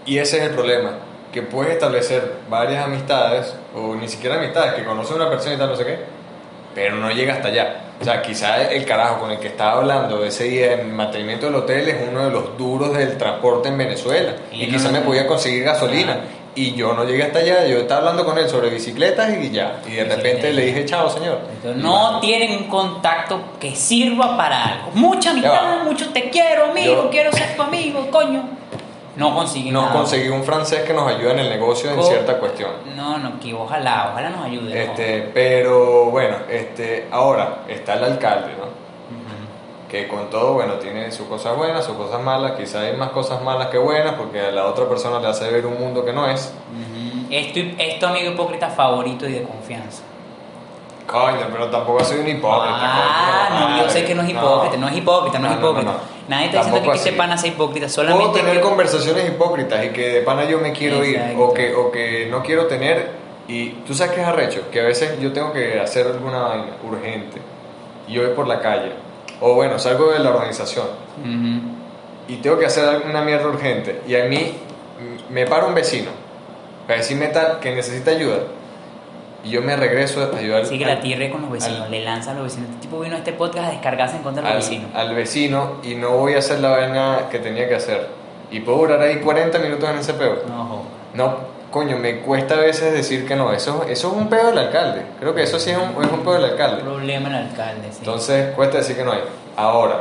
[0.07, 0.93] y ese es el problema,
[1.33, 5.59] que puedes establecer varias amistades, o ni siquiera amistades, que conoces a una persona y
[5.59, 5.99] tal, no sé qué,
[6.75, 7.81] pero no llega hasta allá.
[8.01, 11.55] O sea, quizás el carajo con el que estaba hablando ese día en mantenimiento del
[11.55, 14.33] hotel es uno de los duros del transporte en Venezuela.
[14.53, 16.19] Y Y, no, me podía conseguir gasolina.
[16.57, 17.67] Y yo no llegué hasta allá.
[17.67, 19.81] Yo estaba hablando con él sobre bicicletas y ya.
[19.87, 21.41] Y de repente le dije, chao, señor.
[21.53, 24.91] Entonces, no bueno, tienen un contacto que sirva para algo.
[24.95, 28.43] Mucha amistad, mucho te quiero, amigo, Yo- quiero ser tu amigo, coño.
[29.17, 29.93] No consiguen No nada.
[29.95, 32.71] conseguí un francés que nos ayude en el negocio en Co- cierta cuestión.
[32.97, 34.75] No, no, que ojalá, ojalá nos ayude.
[34.75, 34.81] ¿no?
[34.93, 38.75] Este, pero bueno, este, ahora está el alcalde, ¿no?
[39.89, 43.41] Que con todo, bueno, tiene sus cosas buenas, sus cosas malas, quizás hay más cosas
[43.43, 46.29] malas que buenas, porque a la otra persona le hace ver un mundo que no
[46.29, 46.53] es.
[46.73, 47.27] Ujú.
[47.31, 50.03] Es tu, es tu amigo hipócrita favorito y de confianza.
[51.15, 52.75] Coño, pero tampoco soy un hipócrita.
[52.77, 55.61] Ah, coño, no, yo sé que no es hipócrita, no, es hipócrita, no, es No,
[55.61, 55.93] no, hipócrita.
[55.93, 56.05] no, no.
[56.29, 59.89] Nadie está diciendo que este pana sea hipócrita, Puedo solamente tener que- conversaciones hipócritas y
[59.91, 61.41] que de pana yo me quiero ir Exacto.
[61.45, 63.11] o que, o que no quiero tener
[63.47, 66.73] y tú sabes que es arrecho, que a veces yo tengo que hacer alguna vaina
[66.83, 67.41] urgente
[68.09, 68.93] y yo voy por la calle
[69.41, 70.87] o bueno, salgo de la organización
[71.21, 71.61] Ujú.
[72.33, 74.55] y tengo que hacer alguna mierda urgente y a mí
[75.31, 76.11] me para un vecino
[76.87, 78.39] para decirme tal que necesita ayuda
[79.45, 81.91] y yo me regreso a ayudar Así que al- la tierre con los vecinos, al-
[81.91, 82.71] le lanza a los vecinos.
[82.71, 84.91] Este tipo vino a este podcast a descargarse en contra de al, los vecinos.
[84.95, 88.09] al vecino y no voy a hacer la vaina que tenía que hacer
[88.51, 90.83] y puedo durar ahí 40 minutos en ese peo No.
[91.15, 91.37] No,
[91.71, 93.53] coño, me cuesta a veces decir que no.
[93.53, 95.03] Eso, eso es un pedo del alcalde.
[95.21, 96.83] Creo que eso sí es un, es un pedo del alcalde.
[96.83, 97.99] problema el alcalde, sí.
[98.01, 99.21] Entonces, cuesta decir que no hay.
[99.57, 100.01] Ahora,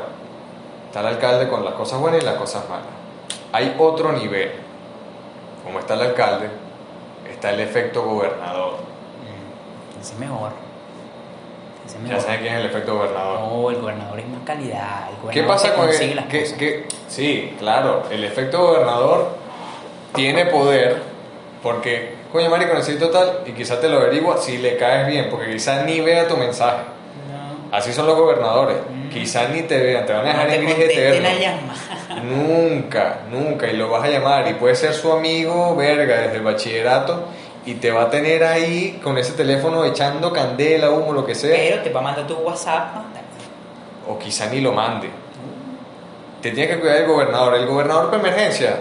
[0.88, 2.86] está el alcalde con las cosas buenas y las cosas malas.
[3.52, 4.52] Hay otro nivel.
[5.64, 6.48] Como está el alcalde,
[7.32, 8.76] está el efecto gobernador.
[10.04, 10.52] Ese es mejor.
[11.88, 13.40] Ese es Ya saben quién es el efecto gobernador.
[13.40, 15.08] No, el gobernador es más calidad.
[15.26, 16.58] El ¿Qué pasa con el, las que, cosas.
[16.58, 19.38] que- Sí, claro, el efecto gobernador
[20.14, 21.02] tiene poder
[21.62, 25.52] porque, coño, marico, necesito tal y quizás te lo averigua si le caes bien, porque
[25.52, 26.84] quizás ni vea tu mensaje.
[27.32, 27.76] No.
[27.78, 28.78] Así son los gobernadores.
[28.90, 29.10] Mm.
[29.10, 31.30] Quizás ni te vean, te van a dejar No en gris eterno.
[31.30, 31.74] la llamada.
[32.24, 33.68] Nunca, nunca.
[33.68, 37.26] Y lo vas a llamar y puede ser su amigo, verga, desde el bachillerato
[37.66, 41.56] y te va a tener ahí con ese teléfono echando candela, humo, lo que sea.
[41.56, 42.96] Pero te va a mandar tu WhatsApp.
[44.08, 45.10] O quizá ni lo mande.
[46.42, 47.56] Te tiene que cuidar el gobernador.
[47.56, 48.80] El gobernador para emergencia,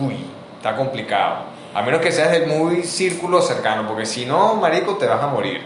[0.00, 0.24] uy,
[0.56, 1.48] está complicado.
[1.74, 5.26] A menos que seas del muy círculo cercano, porque si no, marico, te vas a
[5.26, 5.60] morir.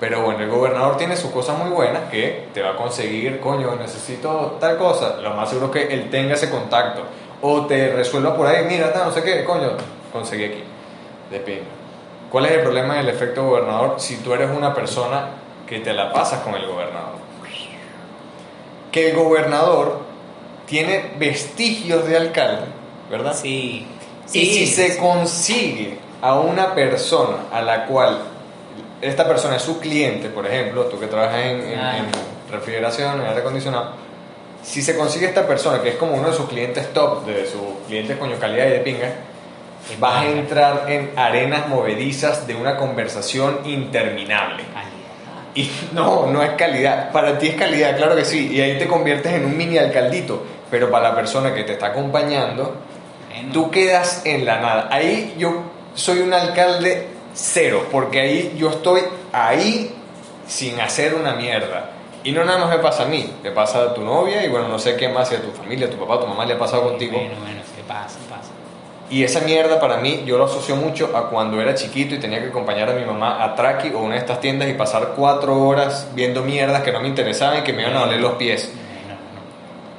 [0.00, 3.76] Pero bueno, el gobernador tiene sus cosas muy buenas que te va a conseguir, coño,
[3.76, 5.18] necesito tal cosa.
[5.20, 7.02] Lo más seguro es que él tenga ese contacto.
[7.42, 9.72] O te resuelva por ahí, mira, no sé qué, coño,
[10.10, 10.64] conseguí aquí.
[11.30, 11.81] Depende.
[12.32, 15.26] ¿Cuál es el problema del efecto gobernador si tú eres una persona
[15.68, 17.20] que te la pasas con el gobernador?
[18.90, 20.00] Que el gobernador
[20.66, 22.64] tiene vestigios de alcalde,
[23.10, 23.34] ¿verdad?
[23.34, 23.86] Sí.
[24.32, 28.18] Y si se consigue a una persona a la cual
[29.02, 32.06] esta persona es su cliente, por ejemplo, tú que trabajas en, en- en
[32.50, 33.90] refrigeración, en aire acondicionado,
[34.62, 37.60] si se consigue esta persona que es como uno de sus clientes top, de sus
[37.88, 39.12] clientes coño calidad y de pinga,
[39.98, 44.64] vas a entrar en arenas movedizas de una conversación interminable.
[45.54, 47.12] Y no, no es calidad.
[47.12, 48.50] Para ti es calidad, claro que sí.
[48.52, 50.42] Y ahí te conviertes en un mini alcaldito.
[50.70, 52.76] Pero para la persona que te está acompañando,
[53.28, 54.88] Bueno, tú quedas en la nada.
[54.90, 55.62] Ahí yo
[55.94, 59.94] soy un alcalde cero, porque ahí yo estoy ahí
[60.46, 61.90] sin hacer una mierda.
[62.24, 64.68] Y no nada más me pasa a mí, le pasa a tu novia y bueno,
[64.68, 66.54] no sé qué más, si a tu familia, a tu papá, a tu mamá le
[66.54, 67.18] ha pasado contigo.
[67.18, 68.18] Bueno, bueno, ¿qué pasa?
[68.30, 68.51] pasa.
[69.10, 72.40] Y esa mierda para mí, yo lo asocio mucho a cuando era chiquito y tenía
[72.40, 75.54] que acompañar a mi mamá a Traki o una de estas tiendas y pasar cuatro
[75.62, 78.72] horas viendo mierdas que no me interesaban y que me iban a doler los pies.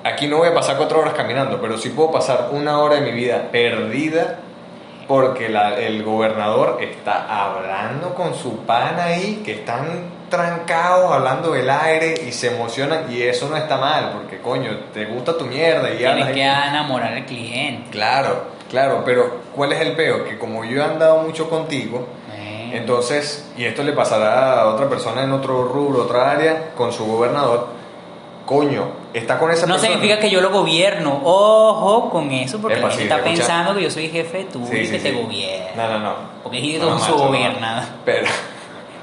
[0.03, 3.01] Aquí no voy a pasar cuatro horas caminando, pero sí puedo pasar una hora de
[3.01, 4.39] mi vida perdida
[5.07, 9.85] porque la- el gobernador está hablando con su pana ahí, que están
[10.29, 15.05] trancados hablando del aire y se emocionan y eso no está mal, porque coño, te
[15.05, 17.89] gusta tu mierda y Tienes que enamorar al cliente.
[17.91, 20.25] Claro, claro, pero ¿cuál es el peo?
[20.25, 22.05] Que como yo he andado mucho contigo,
[22.35, 26.91] Eh, entonces, y esto le pasará a otra persona en otro rubro, otra área, con
[26.91, 27.67] su gobernador,
[28.47, 29.93] coño, está con esa no persona.
[29.93, 31.21] significa que yo lo gobierno.
[31.23, 33.45] Ojo con eso, porque Epa, la sí, gente está escucha.
[33.47, 35.21] pensando que yo soy jefe tuyo Sí, y sí, que te sí.
[35.21, 35.87] gobierna.
[35.87, 36.13] No, no, no.
[36.41, 37.27] Porque es No, macho, su no.
[37.27, 37.87] gobernada.
[38.05, 38.27] Pero,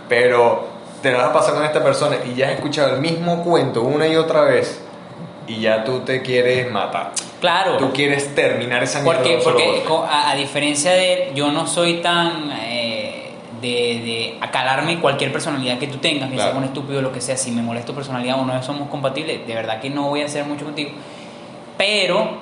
[0.09, 0.65] pero
[1.03, 4.07] te vas a pasar con esta persona y ya has escuchado el mismo cuento una
[4.09, 4.83] y otra vez
[5.47, 7.13] y ya tú te quieres matar.
[7.41, 7.79] Claro.
[7.79, 12.51] Tú quieres terminar esa mierda Porque, porque a, a diferencia de yo no soy tan
[12.53, 13.31] eh,
[13.63, 16.51] de, de acalarme cualquier personalidad que tú tengas, que Claro.
[16.53, 18.89] sea un estúpido o lo que sea, si me molesta tu personalidad o no somos
[18.89, 20.91] compatibles, de verdad que no voy a hacer mucho contigo.
[21.79, 22.39] Pero,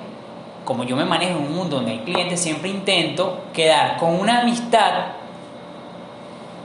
[0.65, 4.41] como yo me manejo en un mundo donde hay clientes, siempre intento quedar con una
[4.41, 4.91] amistad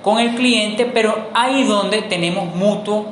[0.02, 3.06] con el cliente, pero ahí donde tenemos mutuo,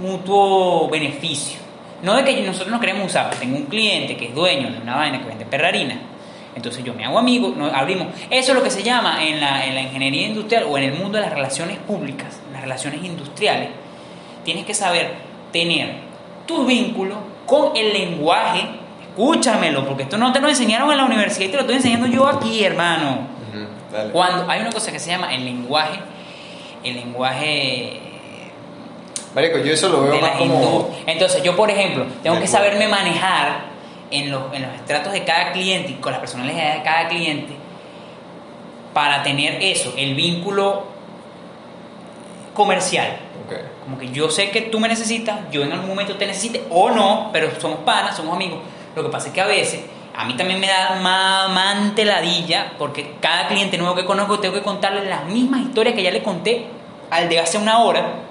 [0.00, 1.58] mutuo beneficio.
[2.02, 4.96] No de que nosotros nos queremos usar, tengo un cliente que es dueño de una
[4.96, 5.98] vaina que vende perrarina.
[6.54, 8.08] Entonces yo me hago amigo, nos abrimos.
[8.30, 10.94] Eso es lo que se llama en la, en la ingeniería industrial o en el
[10.94, 13.68] mundo de las relaciones públicas, las relaciones industriales.
[14.44, 15.12] Tienes que saber
[15.52, 16.08] tener
[16.46, 18.62] tu vínculo con el lenguaje.
[19.08, 22.06] Escúchamelo, porque esto no te lo enseñaron en la universidad y te lo estoy enseñando
[22.06, 23.26] yo aquí, hermano.
[24.12, 25.98] Cuando hay una cosa que se llama el lenguaje,
[26.84, 28.00] el lenguaje
[29.34, 30.90] Marico, yo eso lo veo de más las como...
[31.06, 33.66] Entonces, yo, por ejemplo, tengo que saberme manejar
[34.10, 37.54] en los, en los estratos de cada cliente y con las personalidades de cada cliente
[38.92, 40.84] para tener eso, el vínculo
[42.54, 43.18] comercial.
[43.46, 43.54] Ok.
[43.84, 46.90] Como que yo sé que tú me necesitas, yo en algún momento te necesite o
[46.90, 48.58] no, pero somos panas, somos amigos.
[48.96, 49.82] Lo que pasa es que a veces
[50.16, 54.62] a mí también me da mamante ladilla porque cada cliente nuevo que conozco tengo que
[54.62, 56.66] contarle las mismas historias que ya le conté
[57.08, 58.27] al de hace una hora.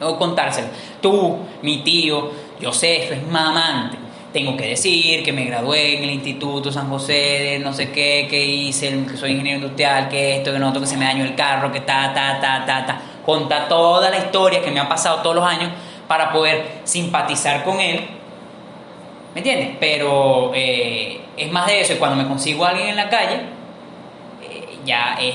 [0.00, 0.70] Tengo que contárselas.
[1.00, 3.98] Tú, mi tío, yo sé, esto es mamante.
[4.32, 8.26] Tengo que decir que me gradué en el Instituto San José, de no sé qué,
[8.30, 11.24] que hice, que soy ingeniero industrial, que esto, que no, otro, que se me dañó
[11.24, 13.00] el carro, que ta, ta, ta, ta, ta.
[13.26, 15.70] Contar toda la historia que me ha pasado todos los años
[16.08, 18.06] para poder simpatizar con él.
[19.34, 19.76] ¿Me entiendes?
[19.78, 21.92] Pero eh, es más de eso.
[21.92, 23.34] y Cuando me consigo a alguien en la calle,
[24.42, 25.34] eh, ya es.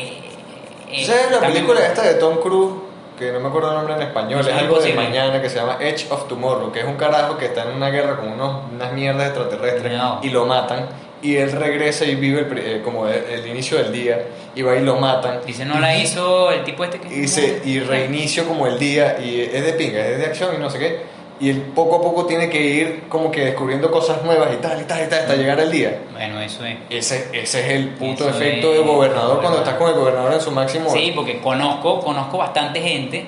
[1.01, 2.73] es- ¿Sabes la película esta de Tom Cruise?
[3.17, 5.77] Que no me acuerdo el nombre en español, es algo de mañana que se llama
[5.79, 8.91] Edge of Tomorrow, que es un carajo que está en una guerra con unos, unas
[8.91, 10.19] mierdas extraterrestres No.
[10.21, 10.87] y lo matan.
[11.21, 14.21] Y él regresa y vive el eh, como el, el inicio del día
[14.53, 15.39] y va y lo matan.
[15.45, 17.07] Dice, no la hizo el tipo este que.
[17.15, 20.59] Y, se, y reinicio como el día y es de pinga, es de acción y
[20.59, 21.14] no sé qué.
[21.39, 24.81] Y él poco a poco tiene que ir como que descubriendo cosas nuevas y tal
[24.81, 25.99] y tal y tal hasta llegar al día.
[26.13, 26.77] Bueno, eso es.
[26.89, 30.33] Ese, ese es el puto Eso efecto es, de gobernador cuando estás con el gobernador
[30.33, 30.89] en su máximo.
[30.91, 33.25] Sí, porque conozco, conozco bastante gente,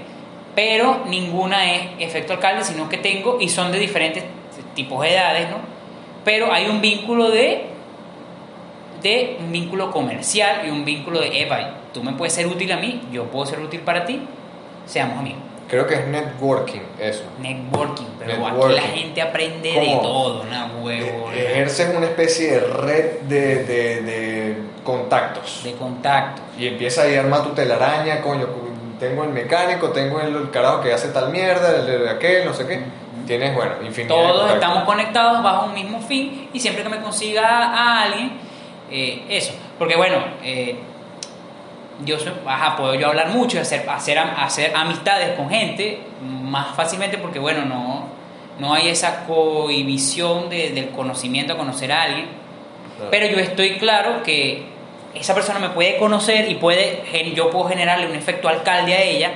[0.55, 4.23] pero ninguna es efecto alcalde, sino que tengo, y son de diferentes
[4.73, 5.57] tipos de edades, ¿no?
[6.23, 7.65] Pero hay un vínculo de,
[9.03, 12.77] de un vínculo comercial y un vínculo de, Eva, tú me puedes ser útil a
[12.77, 14.21] mí, yo puedo ser útil para ti,
[14.85, 15.46] seamos amigos.
[15.69, 17.23] Creo que es networking eso.
[17.39, 18.75] Networking, pero aquí Networking.
[18.75, 20.01] la gente aprende de ¿Cómo?
[20.01, 25.61] todo, una huevo, Eh, Ejerces una especie de red de, de- de contactos.
[25.63, 26.41] de contacto.
[26.57, 28.47] Y empieza ahí a armar tu telaraña, coño,
[28.99, 32.53] tengo el mecánico, tengo el, el carajo que hace tal mierda, el de aquel, no
[32.53, 32.81] sé qué.
[33.27, 34.53] Tienes, bueno, infinidad de Todos contactos.
[34.63, 38.31] estamos conectados bajo un mismo fin y siempre que me consiga a alguien,
[38.89, 39.51] eh, eso.
[39.77, 40.79] Porque bueno, eh,
[42.05, 45.99] yo ajá, puedo yo hablar mucho y hacer, hacer, hacer amistades con gente
[46.43, 48.05] más fácilmente porque bueno, no,
[48.59, 52.25] no hay esa cohibición de- del conocimiento a conocer a alguien.
[52.95, 53.11] Claro.
[53.11, 54.63] Pero yo estoy claro que
[55.13, 57.03] esa persona me puede conocer y puede,
[57.35, 59.31] yo puedo generarle un efecto alcalde a ella,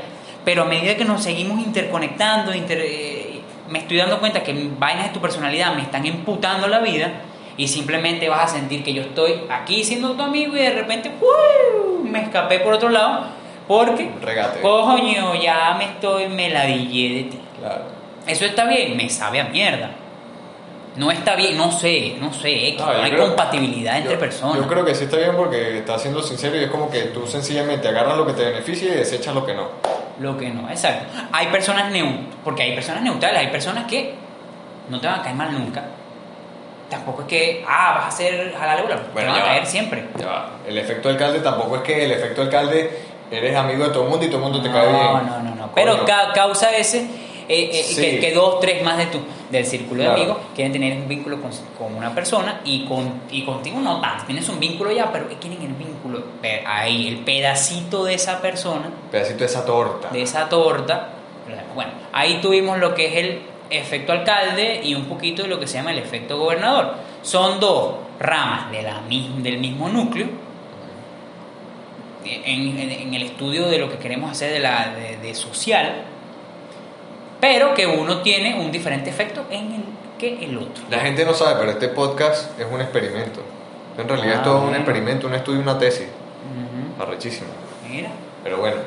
[0.46, 5.06] pero a medida que nos seguimos interconectando, inter- eh, me estoy dando cuenta que vainas
[5.08, 7.12] de tu personalidad me están emputando la vida
[7.58, 11.12] y simplemente vas a sentir que yo estoy aquí siendo tu amigo y de repente
[12.04, 13.26] me escapé por otro lado
[13.68, 14.62] porque, regate.
[14.62, 17.40] coño, ya me estoy meladillé de ti.
[17.60, 17.84] Claro.
[18.28, 19.92] Eso está bien, me sabe a mierda.
[20.98, 24.58] No está bien, no sé, no sé, No, hay creo- compatibilidad entre yo- personas.
[24.58, 27.26] Yo creo que sí está bien porque estás siendo sincero y es como que tú
[27.28, 29.70] sencillamente agarras lo que te beneficia y desechas lo que no.
[30.20, 31.06] Lo que no, exacto.
[31.32, 34.16] Hay personas neutras, porque hay personas neutrales, hay personas que
[34.90, 35.86] no te van a caer mal nunca.
[36.92, 39.44] Tampoco es que, ah, vas a hacer jalarle bola, te van a va.
[39.46, 40.06] caer siempre.
[40.20, 40.50] Ya va.
[40.68, 43.00] El efecto alcalde tampoco es que el efecto alcalde
[43.32, 45.02] eres amigo de todo el mundo y todo el mundo te no, cae bien.
[45.26, 45.72] No, no, no.
[45.74, 46.06] Pero Coño.
[46.06, 47.00] ca- causa ese,
[47.48, 48.02] eh, eh, Sí.
[48.02, 50.16] que, que dos, tres más de tu, del círculo Claro.
[50.18, 54.00] de amigos quieren tener un vínculo con, con una persona y, con, y contigo no
[54.02, 54.26] tanto.
[54.26, 56.24] Tienes un vínculo ya, pero quieren el vínculo,
[56.68, 60.10] ahí, el pedacito de esa persona Pedacito de esa torta.
[60.10, 61.10] de esa torta.
[61.74, 63.42] Bueno, ahí tuvimos lo que es el
[63.72, 66.96] efecto alcalde y un poquito de lo que se llama el efecto gobernador.
[67.24, 70.28] Son dos ramas de la, del mismo núcleo
[72.26, 76.04] en, en- en el estudio de lo que queremos hacer de, la, de, de social,
[77.40, 79.84] pero que uno tiene un diferente efecto en el
[80.20, 80.84] que el otro.
[80.90, 83.42] La gente no sabe, pero este podcast es un experimento.
[83.98, 86.06] En realidad Ah, es todo un experimento, un estudio, una tesis.
[86.08, 87.02] Ujú.
[87.04, 87.48] Arrechísimo.
[87.90, 88.10] Mira.
[88.44, 88.78] Pero bueno,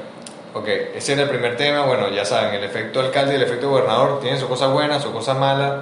[0.55, 1.83] ok, ese era el primer tema.
[1.85, 5.13] Bueno, ya saben, el efecto alcalde y el efecto gobernador tienen sus cosas buenas, sus
[5.13, 5.73] cosas malas.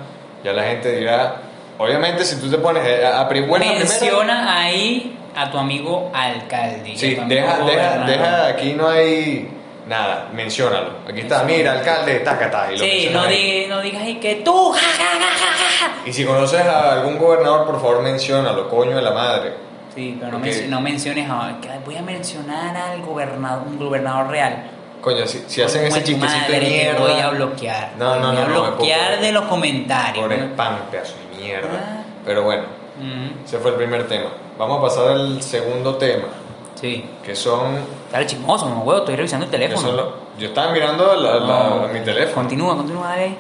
[0.45, 1.37] Ya la gente dirá,
[1.79, 6.93] obviamente, si tú te pones eh, a, a primera- Menciona ahí a tu amigo alcalde.
[6.93, 9.49] a Sí, amigo deja, deja, deja, aquí no hay
[9.87, 10.91] nada, menciónalo.
[11.09, 12.73] Aquí está, mira, alcalde, tacata.
[12.73, 13.63] Y lo Sí, no, ahí.
[13.63, 15.93] di- no digas ahí que tú, ja, ja, ja, ja, ja, ja.
[16.09, 19.53] Y si conoces a algún gobernador, por favor, menciónalo, coño de la madre.
[19.95, 24.65] Sí, pero no, menci- no menciones a, voy a mencionar al gobernador, un gobernador real.
[25.03, 27.01] Coño, si, si hacen ese chistecito de mierda.
[27.01, 27.91] voy a bloquear.
[27.99, 30.27] No, no, no, voy a no, bloquear de los comentarios.
[30.27, 30.45] Por ¿no?
[30.47, 31.69] spam, pedazo de mierda.
[31.73, 32.03] Ah.
[32.25, 32.65] Pero bueno,
[33.01, 34.29] Mm, ese fue el primer tema.
[34.59, 36.25] Vamos a pasar al segundo tema,
[36.79, 37.03] sí.
[37.25, 37.79] que son...
[38.13, 39.93] Dale chismoso, no huevo, estoy revisando el teléfono.
[39.93, 41.89] lo- yo estaba mirando la- la- No.
[41.89, 43.35] mi teléfono, Continúa, continúa, dale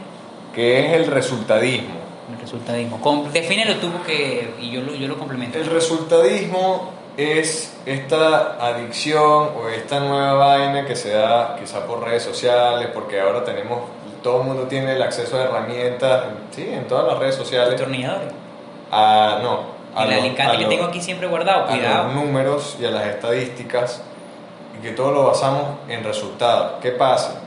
[0.54, 1.94] que es el resultadismo.
[2.30, 3.00] El resultadismo.
[3.32, 5.58] Defínelo tú porque, y yo lo, yo lo complemento.
[5.58, 12.22] El resultadismo es esta adicción o esta nueva vaina que se da quizá por redes
[12.22, 13.80] sociales, porque ahora tenemos,
[14.22, 17.76] todo el mundo tiene el acceso a herramientas, sí, en todas las redes sociales.
[17.76, 18.32] Tornilladores.
[18.90, 19.61] A, no,
[19.94, 22.04] a El alicate a que los- tengo aquí siempre guardado, a cuidado.
[22.04, 24.02] los números y a las estadísticas
[24.78, 26.74] y que todo lo basamos en resultados.
[26.80, 27.40] ¿Qué pasa?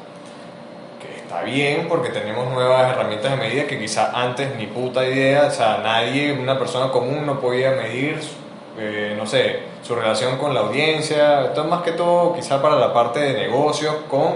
[1.25, 5.51] Está bien porque tenemos nuevas herramientas de medida que quizá antes ni puta idea, o
[5.51, 8.19] sea, nadie, una persona común no podía medir,
[8.77, 12.75] eh, no sé, su relación con la audiencia, esto es más que todo quizá para
[12.75, 14.33] la parte de negocios con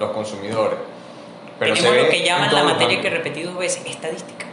[0.00, 0.78] los consumidores.
[1.58, 3.12] Pero Tenemos se lo que llaman la materia que ámbitos.
[3.12, 4.46] repetidos veces, estadística.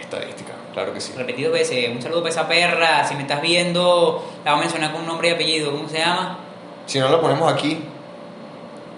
[0.00, 1.12] Estadística, claro que sí.
[1.16, 4.92] Repetidos veces, un saludo para esa perra, si me estás viendo, la voy a mencionar
[4.92, 6.38] con un nombre y apellido, ¿cómo se llama?
[6.86, 7.84] Si no lo ponemos aquí,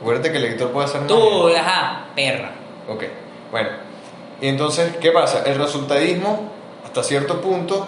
[0.00, 2.50] acuérdate que el editor puede hacer Tú, ajá, perra.
[2.88, 3.04] Ok,
[3.50, 3.68] bueno.
[4.40, 5.42] Y entonces, ¿qué pasa?
[5.44, 6.50] El resultadismo,
[6.84, 7.86] hasta cierto punto,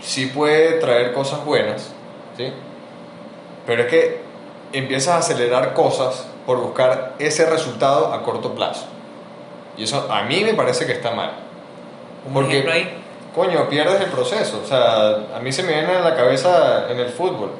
[0.00, 1.92] sí puede traer cosas buenas,
[2.36, 2.52] ¿sí?
[3.66, 4.20] Pero es que
[4.72, 8.86] empiezas a acelerar cosas por buscar ese resultado a corto plazo.
[9.76, 11.32] Y eso a mí me parece que está mal.
[12.26, 13.02] Un Porque, ejemplo ahí.
[13.34, 14.60] coño, pierdes el proceso.
[14.64, 17.52] O sea, a mí se me viene a la cabeza en el fútbol.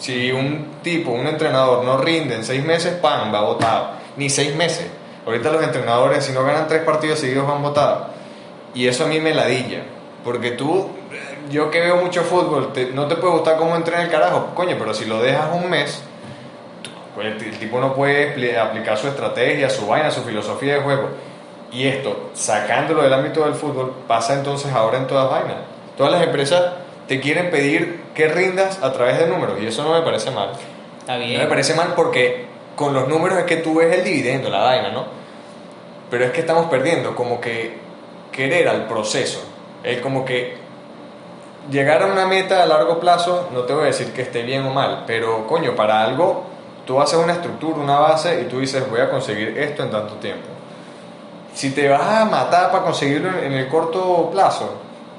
[0.00, 3.32] Si un tipo, un entrenador no rinde en seis meses, ¡pam!
[3.32, 3.90] va votado.
[4.16, 4.86] Ni seis meses.
[5.26, 8.08] Ahorita los entrenadores, si no ganan tres partidos seguidos, van votados.
[8.74, 9.82] Y eso a mí me ladilla.
[10.24, 10.88] Porque tú,
[11.50, 14.48] yo que veo mucho fútbol, te- no te puede gustar cómo entrena el carajo.
[14.54, 16.02] Coño, pero si lo dejas un mes,
[17.14, 20.80] pues el, el tipo no puede pli- aplicar su estrategia, su vaina, su filosofía de
[20.80, 21.08] juego.
[21.72, 25.58] Y esto, sacándolo del ámbito del fútbol, pasa entonces ahora en todas vainas.
[25.96, 26.64] Todas las empresas
[27.10, 30.50] te quieren pedir que rindas a través de números y eso no me parece mal.
[31.00, 31.48] Está No me bien.
[31.48, 32.44] parece mal porque
[32.76, 35.06] con los números es que tú ves el dividendo, la vaina, ¿no?
[36.08, 37.76] Pero es que estamos perdiendo como que
[38.30, 39.40] querer al proceso.
[39.82, 40.54] Es como que
[41.68, 44.64] llegar a una meta a largo plazo, no te voy a decir que esté bien
[44.66, 46.44] o mal, pero coño, para algo
[46.86, 50.14] tú haces una estructura, una base y tú dices voy a conseguir esto en tanto
[50.14, 50.46] tiempo.
[51.54, 54.74] Si te vas a matar para conseguirlo en en el corto plazo,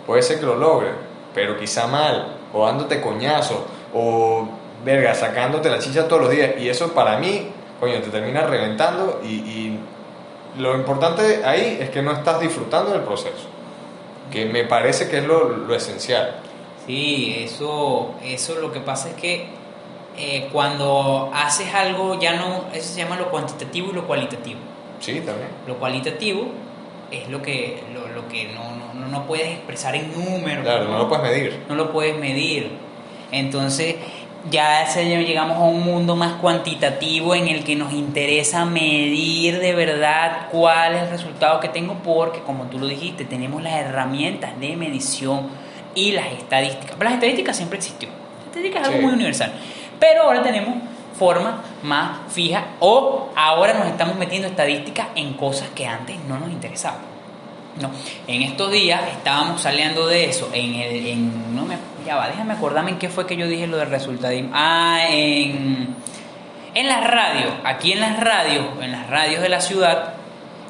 [0.07, 0.93] puede ser que lo logres,
[1.33, 4.47] pero quizá mal, o dándote coñazo, o
[4.83, 6.51] verga, sacándote la chicha todos los días.
[6.59, 7.47] Y eso para mí,
[7.79, 9.79] coño, te termina reventando y, y
[10.57, 13.47] lo importante ahí es que no estás disfrutando del proceso,
[14.31, 16.35] que me parece que es lo, lo esencial.
[16.85, 19.47] Sí, eso, eso lo que pasa es que
[20.17, 24.59] eh, cuando haces algo ya no, eso se llama lo cuantitativo y lo cualitativo.
[24.99, 25.49] Sí, también.
[25.67, 26.47] Lo cualitativo
[27.11, 30.63] es lo que, lo, lo que no, no, no- puedes expresar en números.
[30.63, 31.59] Claro, no lo puedes medir.
[31.69, 32.71] no lo puedes medir.
[33.31, 33.95] Entonces,
[34.49, 40.47] ya llegamos a un mundo más cuantitativo en el que nos interesa medir de verdad
[40.51, 44.75] cuál es el resultado que tengo, porque como tú lo dijiste, tenemos las herramientas de
[44.75, 45.47] medición
[45.93, 46.91] y las estadísticas.
[46.97, 48.09] Pero las estadísticas siempre existió.
[48.09, 49.53] Las estadísticas es algo muy universal.
[49.99, 50.75] Pero ahora tenemos
[51.21, 51.53] formas
[51.83, 57.01] más fijas o ahora nos estamos metiendo estadísticas en cosas que antes no nos interesaban.
[57.79, 57.91] No,
[58.25, 61.75] en estos días estábamos saliendo de eso, en el, en, no me,
[62.07, 64.49] ya va, déjame acordarme en qué fue que yo dije lo del resultadismo.
[64.51, 65.95] Ah, en,
[66.73, 70.13] en las radios, aquí en las radios, en las radios de la ciudad,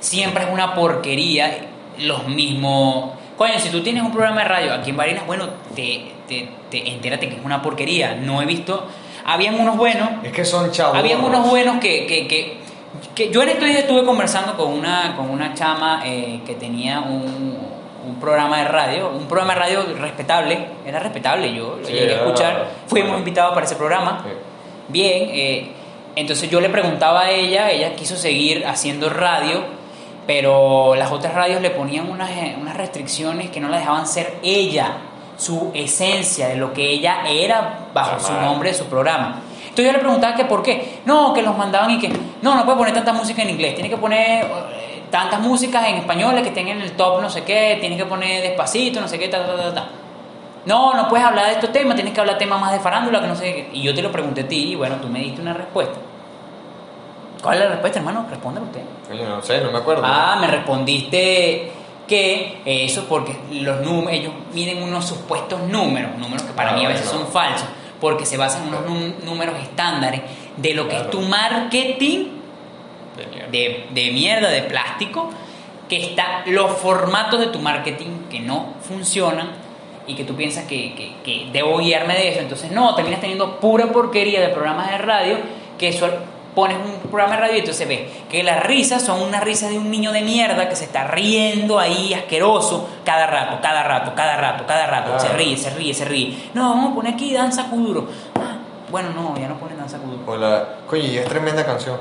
[0.02, 1.60] siempre es una porquería
[2.00, 3.12] los mismos...
[3.38, 6.92] Coño, si tú tienes un programa de radio aquí en Barinas, bueno, te, te, te
[6.92, 8.16] entérate que es una porquería.
[8.16, 8.86] No he visto...
[9.26, 10.98] Habían unos buenos, Es que son chavos.
[10.98, 12.58] habían unos buenos que, que, que,
[13.16, 17.00] que yo en estos días estuve conversando con una, con una chama eh, que tenía
[17.02, 17.58] un,
[18.08, 22.12] un programa de radio, un programa de radio respetable, era respetable, yo lo Sí, llegué
[22.12, 23.20] a era- escuchar, fuimos bueno.
[23.20, 24.32] invitados para ese programa, Sí.
[24.88, 25.72] bien, eh,
[26.16, 29.64] entonces yo le preguntaba a ella, ella quiso seguir haciendo radio,
[30.28, 34.36] pero las otras radios le ponían unas, eh, unas restricciones que no la dejaban ser
[34.44, 34.98] ella,
[35.42, 39.42] su esencia de lo que ella era bajo su nombre de su programa.
[39.62, 41.02] Entonces yo le preguntaba que por qué.
[41.06, 42.10] No, que los mandaban y que
[42.44, 45.96] no, no puede poner tanta música en inglés, tiene que poner eh, tantas músicas en
[45.96, 49.18] español que estén en el top no sé qué, tienes que poner despacito, no sé
[49.18, 49.88] qué, ta, ta, ta, ta.
[50.66, 53.28] No, no puedes hablar de estos temas, tienes que hablar temas más de farándula, que
[53.28, 53.70] no sé qué.
[53.74, 55.98] Y yo te lo pregunté a ti y bueno, tú me diste una respuesta.
[57.42, 58.28] ¿Cuál es la respuesta, hermano?
[58.30, 58.82] Respóndelo usted.
[59.08, 60.04] Coño, no sé, no me acuerdo.
[60.06, 61.81] Ah, me respondiste
[62.12, 66.86] que eso porque los números, ellos miden unos supuestos números, números que para Ah, mí
[66.86, 67.68] a veces son falsos,
[68.02, 70.22] porque se basan en unos números estándares
[70.58, 71.10] de lo que es Claro.
[71.18, 72.26] tu marketing
[73.18, 73.50] De mierda.
[73.52, 75.30] de, de mierda, de plástico,
[75.88, 79.50] que está los formatos de tu marketing que no funcionan
[80.08, 82.40] y que tú piensas que, que- que debo guiarme de eso.
[82.40, 85.38] Entonces, no, terminas teniendo pura porquería de programas de radio
[85.78, 86.10] que eso
[86.56, 89.78] pones un programa de radio y entonces ves que las risas son unas risas de
[89.78, 94.38] un niño de mierda que se está riendo ahí asqueroso cada rato, cada rato, cada
[94.38, 95.20] rato, cada rato.
[95.20, 96.50] Se ríe, se ríe, se ríe.
[96.54, 98.08] No, vamos a poner aquí danza kuduro.
[98.36, 98.58] Ah,
[98.90, 100.20] bueno, no, ya no ponen danza kuduro.
[100.28, 101.98] O la- Coño, y es tremenda canción.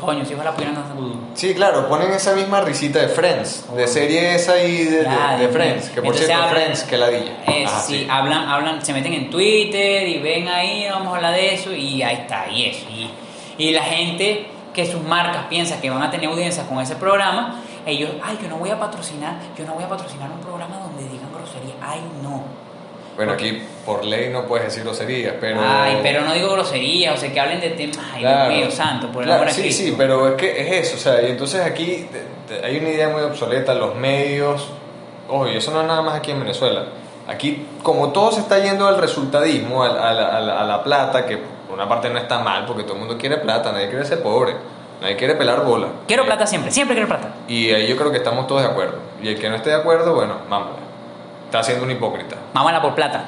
[0.00, 1.18] Coño, si ojalá pusieran danza kuduro.
[1.34, 6.02] Sí, claro, ponen esa misma risita de Friends, de serie esa y de, Friends, que
[6.02, 7.32] por cierto, hablan- Friends, que ladilla.
[7.46, 11.34] Eh, Ajá, sí, hablan, hablan, se meten en Twitter y ven ahí, vamos a hablar
[11.34, 12.86] de eso y ahí está, y eso.
[12.90, 13.10] Y,
[13.58, 17.60] y la gente que sus marcas piensan que van a tener audiencias con ese programa,
[17.84, 21.02] ellos, ay, yo no voy a patrocinar, yo no voy a patrocinar un programa donde
[21.02, 21.74] digan grosería.
[21.82, 22.42] Ay, no.
[23.16, 25.60] Bueno, aquí por ley no puedes decir groserías, pero...
[25.62, 28.48] Ay, pero no digo grosería, o sea, que hablen de temas, ay, Claro.
[28.54, 29.82] Dios mío, santo, por el Claro, amor a sí, Cristo.
[29.84, 32.06] sí, pero es que es eso, o sea, y entonces aquí
[32.64, 34.66] hay una idea muy obsoleta, los medios,
[35.28, 36.86] ojo, y eso no es nada más aquí en Venezuela,
[37.28, 41.38] aquí como todo se está yendo al resultadismo, al- a, a la plata, que
[41.72, 44.22] por una parte no está mal, porque todo el mundo quiere plata, nadie quiere ser
[44.22, 44.54] pobre,
[45.00, 47.28] nadie quiere pelar bola, Quiero plata siempre, siempre quiero plata.
[47.48, 49.76] y ahí yo creo que estamos todos de acuerdo, y el que no esté de
[49.76, 50.72] acuerdo, bueno, mámala,
[51.46, 53.24] está siendo un hipócrita, Mámala por plata.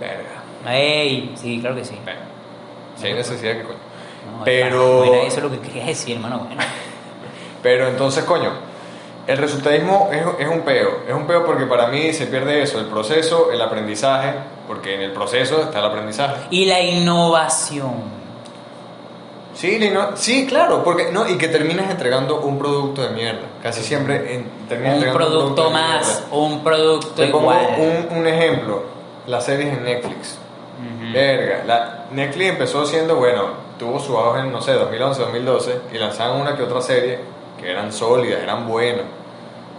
[0.00, 1.98] verga, Ey, sí, claro que sí.
[2.02, 2.20] Bueno,
[2.98, 3.76] si hay necesidad que coño.
[4.38, 6.38] No, Pero- No era eso lo que quería decir, hermano.
[6.38, 6.62] Bueno,
[7.62, 8.50] Pero entonces, coño,
[9.26, 10.98] el resultadismo es, es un peo.
[11.08, 14.34] Es un peo porque para mí se pierde eso, el proceso, el aprendizaje,
[14.66, 16.34] porque en el proceso está el aprendizaje.
[16.50, 18.24] y la innovación.
[19.54, 23.42] Sí, no- sí, claro, porque no, y que terminas entregando un producto de mierda.
[23.62, 26.36] Casi siempre en- terminas Un entregando producto de más, mierda.
[26.36, 27.76] un producto Te pongo igual.
[28.10, 28.82] un, un ejemplo,
[29.28, 30.38] las series en Netflix.
[31.12, 33.44] Verga, la, Netflix empezó siendo, bueno,
[33.78, 37.20] tuvo su auge en, no sé, 2011, 2012, y lanzaban una que otra serie
[37.60, 39.04] que eran sólidas, eran buenas.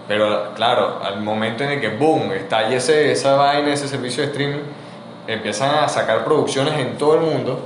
[0.08, 4.64] Pero claro, al momento en el que, boom, estalla esa vaina, ese servicio de streaming,
[5.28, 7.60] empiezan a sacar producciones en todo el mundo,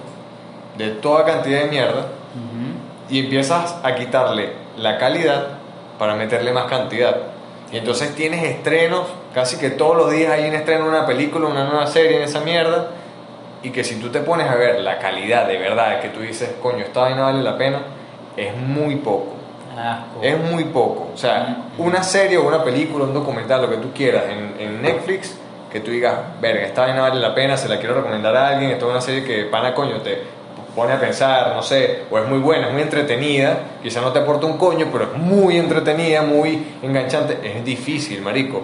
[0.78, 2.06] de toda cantidad de mierda,
[3.10, 5.60] y empiezas a quitarle la calidad
[5.98, 7.16] para meterle más cantidad.
[7.72, 11.66] Y entonces tienes estrenos, casi que todos los días hay un estreno una película, una
[11.66, 12.92] nueva serie en esa mierda.
[13.62, 16.56] Y que si tú te pones a ver la calidad de verdad, que tú dices,
[16.62, 17.82] coño, esta vaina vale la pena,
[18.38, 19.34] es muy poco.
[19.80, 20.20] Asco.
[20.22, 21.10] Es muy poco.
[21.14, 24.82] O sea, una serie o una película, un documental, lo que tú quieras en, en
[24.82, 25.36] Netflix,
[25.72, 28.72] que tú digas, verga, esta vaina vale la pena, se la quiero recomendar a alguien,
[28.72, 30.22] esto es una serie que, pana coño, te
[30.76, 34.20] pone a pensar, no sé, o es muy buena, es muy entretenida, quizá no te
[34.20, 38.62] aporta un coño, pero es muy entretenida, muy enganchante, es difícil, marico.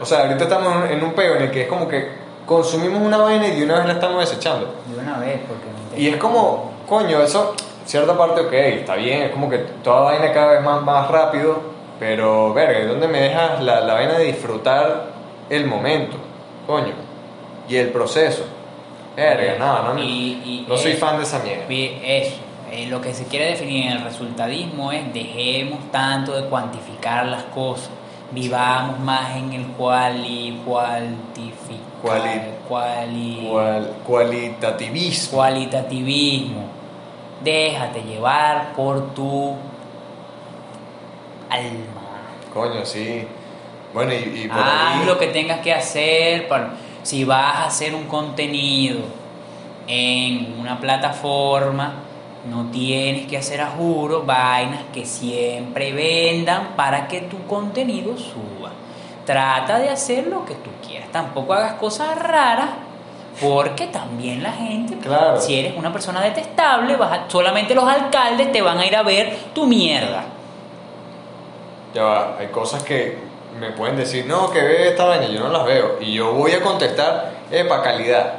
[0.00, 2.08] O sea, ahorita estamos en un- peo en el que es como que
[2.46, 4.74] consumimos una vaina y de una vez la estamos desechando.
[4.86, 7.54] De una vez, porque Y es como, coño, eso,
[7.86, 11.60] cierta parte, ok, está bien, es como que toda vaina cada vez más, más rápido,
[11.98, 15.06] pero, verga, ¿y dónde me dejas la, la vaina de disfrutar
[15.48, 16.16] el momento,
[16.66, 16.92] coño?
[17.68, 18.44] Y el proceso.
[19.16, 20.04] Verga, no, no, Y-
[20.44, 21.64] y no soy es- fan de esa mierda.
[21.68, 22.34] Eso,
[22.70, 27.44] eh, lo que se quiere definir en el resultadismo es dejemos tanto de cuantificar las
[27.44, 27.88] cosas,
[28.32, 35.38] vivamos más en el cuali, cuantificar, Cuali- cuali- Cual- cualitativismo.
[35.38, 36.64] cualitativismo.
[37.42, 39.54] Déjate llevar por tu
[41.50, 42.06] alma.
[42.52, 43.26] Coño, sí.
[43.92, 45.06] Bueno, y, y por Haz ahí...
[45.06, 46.48] lo que tengas que hacer.
[46.48, 49.00] Para, si vas a hacer un contenido
[49.86, 51.94] en una plataforma,
[52.50, 58.72] no tienes que hacer a juro vainas que siempre vendan para que tu contenido suba.
[59.24, 61.10] Trata de hacer lo que tú quieras.
[61.10, 62.70] Tampoco hagas cosas raras.
[63.40, 65.40] Porque también la gente, Claro.
[65.40, 69.02] si eres una persona detestable, vas a- solamente los alcaldes te van a ir a
[69.02, 70.24] ver tu mierda.
[71.94, 73.18] Ya va, hay cosas que
[73.58, 75.96] me pueden decir, no, que ve esta vaina, yo no las veo.
[76.00, 78.34] Y yo voy a contestar, epa, calidad.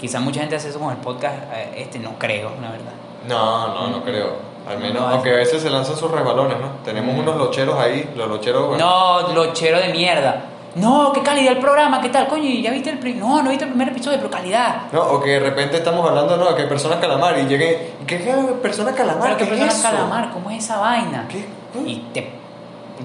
[0.00, 2.92] Quizá mucha gente hace eso con el podcast, eh, este no creo, la verdad.
[3.26, 4.36] No, no, no creo.
[4.68, 6.68] Al menos, No, aunque a veces se lanzan sus resbalones, ¿no?
[6.84, 7.18] Tenemos Mm.
[7.20, 8.84] unos locheros ahí, los locheros, bueno.
[8.84, 10.42] No, lochero de mierda.
[10.74, 13.64] No, qué calidad el programa, qué tal, coño, ¿ya viste el pri- No, no viste
[13.64, 14.82] el primer episodio, pero calidad.
[14.92, 18.04] No, o que de repente estamos hablando, no, que hay personas calamar y lleguen, ¿y
[18.04, 19.22] qué es persona calamar?
[19.22, 21.26] Pero qué ¿Qué persona es calamar, ¿cómo es esa vaina?
[21.28, 21.46] ¿Qué?
[21.86, 22.44] Y te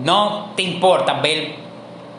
[0.04, 1.56] no te importa ver el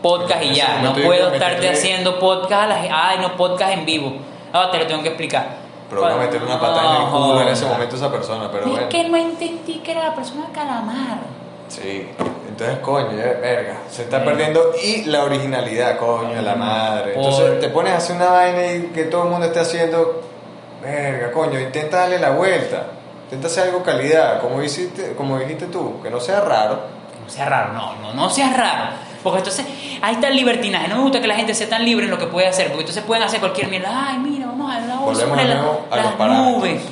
[0.02, 4.12] podcast y ya, no puedo estarte haciendo podcast a la ay, no podcast en vivo.
[4.52, 5.60] Ah, te lo tengo que explicar.
[5.88, 8.48] Pero voy a meterle una patada en el culo en ese momento a esa persona,
[8.50, 8.88] pero es bueno.
[8.88, 11.18] que no entendí que era la persona calamar.
[11.70, 12.08] Sí,
[12.48, 14.72] entonces, coño, ya, verga, se está perdiendo.
[14.82, 17.14] Y la originalidad, coño, de la madre.
[17.14, 20.22] Entonces Por- te pones a hacer una vaina y que todo el mundo esté haciendo,
[20.82, 22.86] verga, coño, intenta darle la vuelta.
[23.24, 26.80] Intenta hacer algo calidad, como, hiciste, como dijiste tú, que no sea raro.
[27.14, 28.90] Que no sea raro, no, no, no sea raro.
[29.22, 29.64] Porque entonces
[30.02, 30.88] ahí está el libertinaje.
[30.88, 32.66] No me gusta que la gente sea tan libre en lo que puede hacer.
[32.68, 34.06] Porque entonces pueden hacer cualquier mierda.
[34.08, 35.60] Ay, mira, vamos a Volvemos sobre de la-
[35.90, 36.82] a las nubes.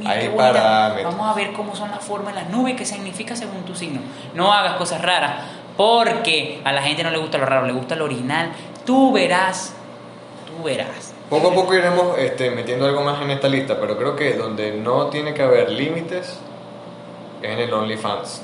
[0.00, 0.52] Mira, Hay qué bonita.
[0.52, 1.16] parámetros.
[1.16, 4.00] Vamos a ver cómo son las formas de las nubes qué significa según tu signo.
[4.34, 5.44] No hagas cosas raras.
[5.76, 8.50] Porque a la gente no le gusta lo raro, le gusta lo original.
[8.84, 9.74] Tú verás,
[10.46, 11.14] tú verás.
[11.28, 14.72] Poco a poco iremos este, metiendo algo más en esta lista, pero creo que donde
[14.72, 16.38] no tiene que haber límites
[17.42, 18.42] es en el OnlyFans.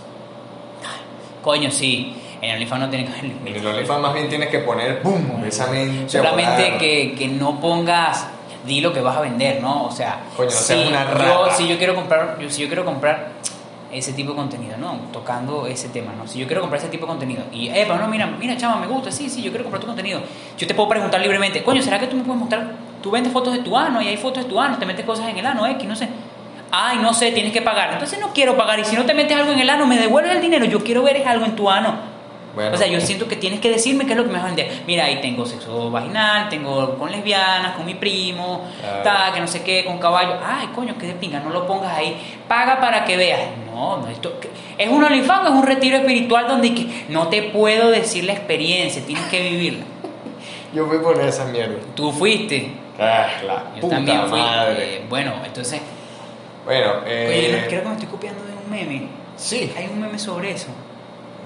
[1.42, 2.22] Coño, sí.
[2.40, 5.02] En el OnlyFans no tiene que haber En el OnlyFans más bien tienes que poner,
[5.04, 8.28] a Solamente que, que no pongas
[8.67, 9.85] di lo que vas a vender, ¿no?
[9.85, 13.29] O sea, Coño, si una yo, si yo quiero comprar, yo- si yo quiero comprar
[13.93, 14.99] ese tipo de contenido, ¿no?
[15.12, 16.27] Tocando ese tema, ¿no?
[16.27, 18.87] Si yo quiero comprar ese tipo de contenido y, eh, no, mira, mira, chama, me
[18.89, 20.21] gusta, sí, sí, yo quiero comprar tu contenido.
[20.59, 22.73] Yo te puedo preguntar libremente, coño, ¿será que tú me puedes mostrar?
[23.03, 25.29] Tú vendes fotos de tu ano y hay fotos de tu ano, te metes cosas
[25.29, 26.09] en el ano, X, no sé.
[26.73, 27.93] Ay, no sé, tienes que pagar.
[27.93, 30.33] Entonces no quiero pagar y si no te metes algo en el ano, me devuelves
[30.35, 30.64] el dinero.
[30.64, 31.95] Yo quiero ver es algo en tu ano.
[32.57, 32.74] Bueno.
[32.74, 34.46] O sea, yo siento que tienes que decirme qué es lo que me vas a
[34.46, 34.82] vender.
[34.86, 39.02] Mira, ahí tengo sexo vaginal, tengo con lesbianas, con mi primo, Claro.
[39.04, 40.38] ta, que no sé qué, con caballo.
[40.44, 42.16] Ay, coño, qué de pinga, no lo pongas ahí.
[42.48, 43.40] Paga para que veas.
[43.72, 44.32] No, no, esto
[44.78, 48.32] es un OnlyFans, o es un retiro espiritual donde que no te puedo decir la
[48.32, 49.84] experiencia, tienes que vivirla.
[50.74, 51.76] Yo a poner esa mierda.
[51.94, 54.40] Tú fuiste, Ah, la yo puta también fui.
[54.40, 54.96] madre.
[54.96, 55.80] Eh, bueno, entonces,
[56.64, 59.09] Bueno, oye, eh, creo que me estoy copiando de un meme.
[59.36, 59.70] sí.
[59.76, 60.68] Hay un meme sobre eso.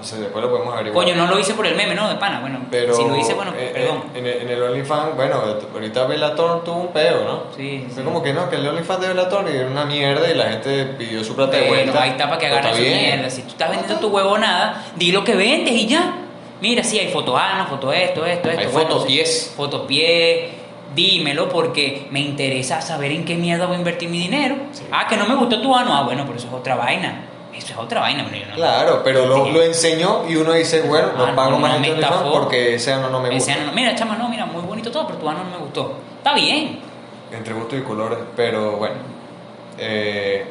[0.01, 1.05] No sé, después lo podemos averiguar.
[1.05, 2.09] Coño, no lo hice por el meme, ¿no?
[2.09, 2.39] De pana.
[2.41, 4.03] Bueno, Pero si lo hice, bueno, eh, perdón.
[4.15, 5.35] en, el- en el OnlyFans, bueno,
[5.73, 7.43] ahorita Bellator tuvo un peo, ¿no?
[7.55, 8.01] Sí, Fue sí.
[8.03, 11.23] como que no, que el OnlyFans de Bellator era una mierda y la gente pidió
[11.23, 12.01] su plata de Bueno, vuelta.
[12.01, 12.97] ahí está para que agarren su bien.
[12.97, 13.29] mierda.
[13.29, 16.15] Si tú estás vendiendo tu huevo nada, di lo que vendes y ya.
[16.61, 18.59] Mira, sí, hay fotos ano, fotos esto, esto, esto.
[18.61, 19.53] Hay bueno, fotos pies.
[19.55, 20.49] Fotos pies.
[20.95, 24.55] Dímelo porque me interesa saber en qué mierda voy a invertir mi dinero.
[24.73, 24.83] Sí.
[24.91, 25.95] Ah, que no me gustó tu ano.
[25.95, 27.27] Ah, bueno, pero eso es otra vaina.
[27.53, 28.23] Eso es otra vaina.
[28.23, 31.51] Bueno, yo no- Claro, pero lo, lo enseñó y uno dice, bueno, no Ah, pago
[31.51, 32.31] no, más no estafó.
[32.31, 33.53] porque ese ano no me Ese gusta.
[33.53, 35.93] ano no- mira, chama, no, mira, muy bonito todo, pero tu ano no me gustó.
[36.17, 36.79] Está bien.
[37.31, 38.95] Entre gustos y colores, pero bueno.
[39.77, 40.45] Eh,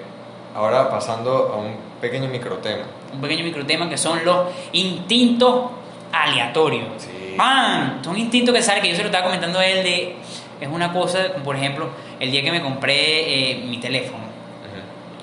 [0.54, 2.84] ahora pasando a un pequeño microtema.
[3.12, 5.70] un pequeño microtema que son los instintos
[6.12, 6.86] aleatorios.
[6.98, 7.34] Sí.
[7.36, 8.02] ¡Pam!
[8.04, 10.16] Son instintos que salen, que yo se lo estaba comentando a él de...
[10.60, 11.88] Es una cosa, por ejemplo,
[12.18, 14.24] el día que me compré eh, mi teléfono.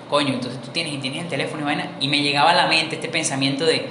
[0.09, 2.67] Coño, entonces tú tienes y tienes el teléfono y vaina, y me llegaba a la
[2.67, 3.89] mente este pensamiento de,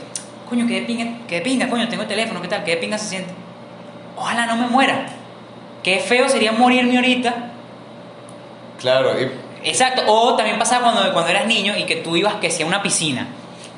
[0.49, 2.65] coño, qué de pinga, qué de pinga, coño, tengo el teléfono, ¿qué tal?
[2.65, 3.33] ¿Qué de pinga se siente?
[4.17, 5.07] Ojalá no me muera.
[5.83, 7.53] Qué feo sería morirme ahorita.
[8.79, 9.31] Claro, y
[9.67, 12.83] Exacto, o también pasaba cuando, cuando eras niño y que tú ibas que sea una
[12.83, 13.27] piscina,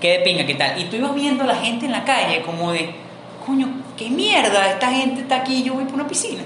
[0.01, 2.43] qué de pinga, qué tal, y tú ibas viendo a la gente en la calle
[2.43, 2.91] como de,
[3.47, 6.43] coño, qué mierda, esta gente está aquí y yo voy por una piscina.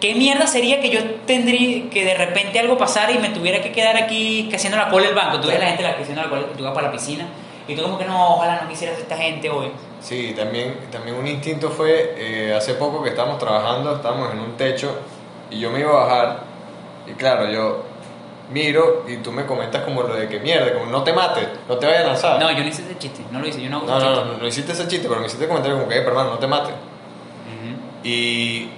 [0.00, 3.72] ¿Qué mierda sería que yo tendría que de repente algo pasara y me tuviera que
[3.72, 5.40] quedar aquí que haciendo la cola del banco?
[5.40, 7.26] Tú ves la gente la que haciendo la cola, tú vas para la piscina
[7.66, 9.68] y tú como que no, ojalá no quisieras esta gente hoy.
[10.00, 14.52] Sí, también, también un instinto fue, eh, hace poco que estábamos trabajando, estábamos en un
[14.56, 14.94] techo
[15.50, 16.40] y yo me iba a bajar
[17.06, 17.82] y claro, yo
[18.52, 21.76] miro y tú me comentas como lo de que mierda, como no te mates, no
[21.78, 22.38] te vayas a lanzar.
[22.38, 24.24] No, yo no hice ese chiste, no lo hice, yo no hago no, no, chiste.
[24.32, 26.38] no, no hiciste ese chiste, pero me hiciste comentario como que, "Eh, pero hermano, no
[26.38, 26.70] te mates.
[26.74, 28.06] Ujú.
[28.08, 28.68] Y,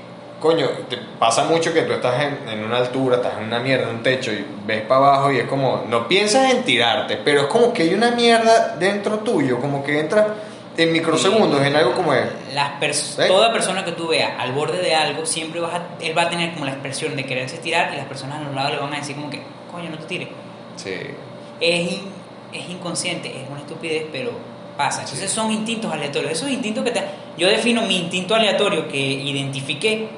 [0.41, 3.85] coño, te pasa mucho que tú estás en, en una altura, estás en una mierda,
[3.91, 7.43] en un techo y ves para abajo y es como, no piensas en tirarte, pero
[7.43, 10.35] es como que hay una mierda dentro tuyo, como que entra
[10.77, 12.25] en microsegundos en algo como es.
[12.55, 13.23] Las pers- ¿Sí?
[13.27, 16.31] Toda persona que tú veas al borde de algo, siempre vas a- él va a
[16.31, 18.95] tener como la expresión de quererse tirar y las personas a los lados le van
[18.95, 20.29] a decir como que, coño, no te tires.
[20.77, 20.95] Sí.
[21.61, 22.13] Es, in-
[22.53, 24.31] es inconsciente, es una estupidez, pero
[24.77, 25.03] pasa.
[25.03, 26.31] Entonces son instintos aleatorios.
[26.31, 27.03] Esos instintos que te...
[27.37, 30.09] Yo defino mi instinto aleatorio que identifiqué,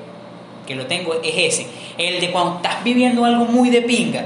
[0.70, 1.66] que lo tengo, es ese.
[1.98, 4.24] El de cuando estás viviendo algo muy de pinga.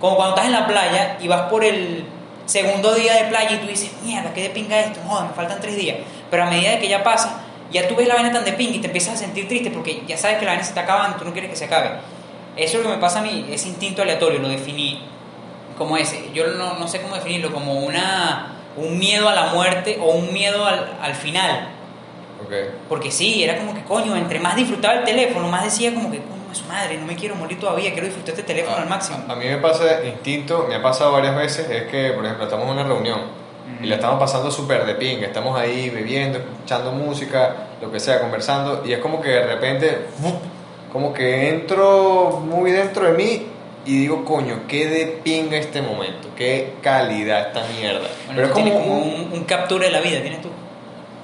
[0.00, 2.02] Como cuando estás en la playa y vas por el
[2.46, 5.60] segundo día de playa y tú dices, mierda, qué de pinga esto, joder, me faltan
[5.60, 5.98] tres días.
[6.30, 8.78] Pero a medida que ya pasa, ya tú ves la vaina tan de pinga y
[8.78, 11.26] te empiezas a sentir triste porque ya sabes que la vaina se está acabando, tú
[11.26, 11.90] no quieres que se acabe.
[12.56, 15.02] Eso es lo que me pasa a mí, ese instinto aleatorio, lo definí
[15.76, 16.30] como ese.
[16.32, 20.32] Yo no, no sé cómo definirlo, como una, un miedo a la muerte o un
[20.32, 21.68] miedo al, al final.
[22.44, 22.52] Ok.
[22.88, 26.18] Porque sí, era como que, coño, entre más disfrutaba el teléfono, más decía como que,
[26.18, 29.18] coño, su madre, no me quiero morir todavía, quiero disfrutar este teléfono al máximo.
[29.28, 32.44] A, a mí me pasa instinto, me ha pasado varias veces, es que, por ejemplo,
[32.44, 33.40] estamos en una reunión
[33.82, 38.20] y la estamos pasando súper de ping, estamos ahí bebiendo, escuchando música, lo que sea,
[38.20, 39.98] conversando, y es como que de repente,
[40.92, 43.46] como que entro muy dentro de mí
[43.86, 48.08] y digo, coño, qué de pinga este momento, qué calidad esta mierda.
[48.26, 50.50] Bueno, Pero es como, como un, un, capture de la vida, ¿tienes tú?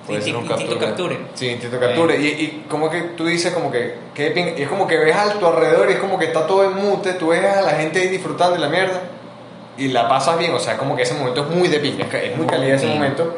[0.06, 1.18] Puede ser un Instinto capture.
[1.34, 2.16] Sí, instinto capture.
[2.16, 5.32] Y, y como que tú dices como que, de y es como que ves a
[5.32, 8.00] tu alrededor y es como que está todo en mute, tú ves a la gente
[8.00, 9.02] ahí disfrutando de la mierda
[9.76, 12.36] y la pasas bien, o sea, como que ese momento es muy de pinga, es,
[12.36, 13.36] muy calidad ese momento,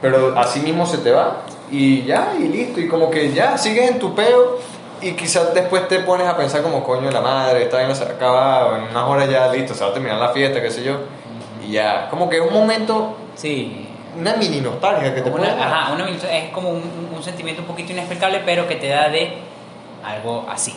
[0.00, 3.90] pero así mismo se te va y ya, y listo, y como que ya sigues
[3.90, 4.58] en tu peo
[5.00, 8.08] y quizás después te pones a pensar como coño la madre, esta vaina se ha
[8.08, 10.98] acabado, en unas horas ya listo, se va a terminar la fiesta, qué sé yo,
[11.66, 13.89] y ya, como que es un momento, Sí.
[14.18, 16.82] Una mini nostalgia que te Una- ajá, una minuto- es como un,
[17.14, 19.32] un sentimiento un poquito inexplicable, pero que te da de
[20.04, 20.74] algo así.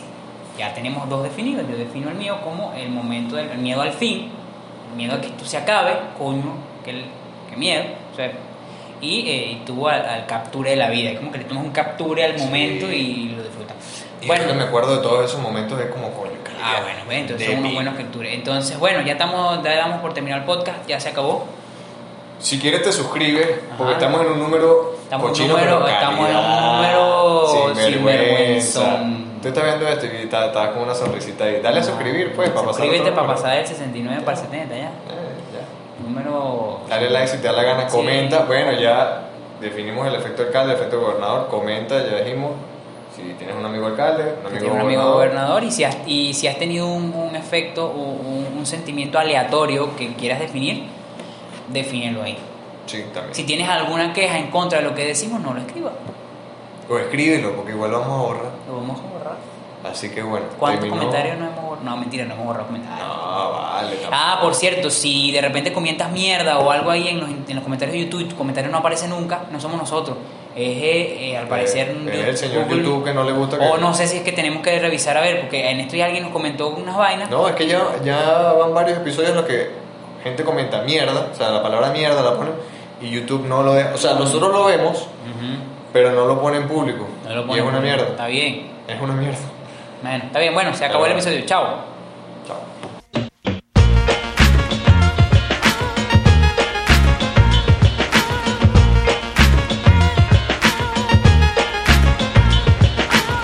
[0.57, 1.65] Ya tenemos dos definidos.
[1.69, 4.29] Yo defino el mío como el momento del el miedo al fin,
[4.91, 6.53] el miedo a que esto se acabe, coño,
[6.83, 7.05] que, el-
[7.49, 7.83] que miedo.
[8.11, 8.31] o sea,
[9.01, 11.09] y, eh, y tú al, al capture de la vida.
[11.11, 12.45] Es como que le tomas un capture al Sí.
[12.45, 13.75] momento y lo disfrutas.
[14.21, 14.53] Y Bueno.
[14.53, 16.31] me acuerdo de todos esos momentos, es como coño.
[16.65, 18.31] Ah, bueno, entonces son unos buenos capturas.
[18.31, 21.45] Entonces, bueno, ya estamos, ya damos por terminar el podcast, ya se acabó.
[22.43, 24.03] Si quieres te suscribes, porque Ajá.
[24.05, 28.99] estamos en un número Estamos en un cochino, número- pero estamos en un número sinvergüenza.
[29.41, 31.61] Tú estás viendo esto y estás, estás con una sonrisita ahí.
[31.61, 34.81] Dale a suscribir, pues, para pasar Suscríbete para pasar del 69 para el 70 ya.
[34.83, 34.89] Eh,
[35.53, 36.03] ya.
[36.05, 36.81] Número.
[36.89, 37.95] Dale like si te da la gana, Sí.
[37.95, 38.39] comenta.
[38.43, 39.29] Bueno, ya
[39.61, 41.47] definimos el efecto alcalde, el efecto gobernador.
[41.49, 42.51] Comenta, ya dijimos.
[43.15, 45.63] Si tienes un amigo alcalde, un amigo, un amigo gobernador.
[45.63, 49.95] y si has, y si has tenido un, un efecto o un, un sentimiento aleatorio
[49.95, 50.85] que quieras definir,
[51.69, 52.37] defínelo ahí.
[52.85, 53.33] Sí, también.
[53.33, 55.93] Si tienes alguna queja en contra de lo que decimos, no lo escribas.
[56.89, 58.51] O escríbelo, porque igual lo vamos a borrar.
[58.67, 59.37] Lo vamos a borrar.
[59.89, 60.45] Así que bueno.
[60.59, 61.83] ¿Cuántos terminó- comentarios no hemos borrado?
[61.83, 63.07] No, mentira, no hemos borrado comentarios.
[63.07, 63.95] No, vale.
[63.95, 64.11] tampoco.
[64.13, 67.63] Ah, por cierto, si de repente comentas mierda o algo ahí en los, en los
[67.63, 70.17] comentarios de YouTube, tu comentario no aparece nunca, no somos nosotros.
[70.55, 73.77] Es eh, eh, al parecer Es el señor YouTube que no le gusta que- O
[73.77, 76.23] no sé si es que tenemos que revisar a ver, porque en esto ya alguien
[76.23, 77.29] nos comentó unas vainas.
[77.29, 79.69] No, es que ya, ya van varios episodios en los que
[80.23, 82.53] gente comenta mierda, o sea, la palabra mierda la ponen
[83.01, 83.91] y YouTube no lo deja.
[83.93, 85.07] O sea, nosotros lo vemos,
[85.91, 87.07] pero no lo pone en público.
[87.27, 88.07] No lo y pone es una mierda.
[88.07, 88.71] Está bien.
[88.87, 89.39] Es una mierda.
[90.01, 90.53] Bueno, está bien.
[90.53, 91.41] Bueno, se acabó el episodio.
[91.45, 91.92] Chao.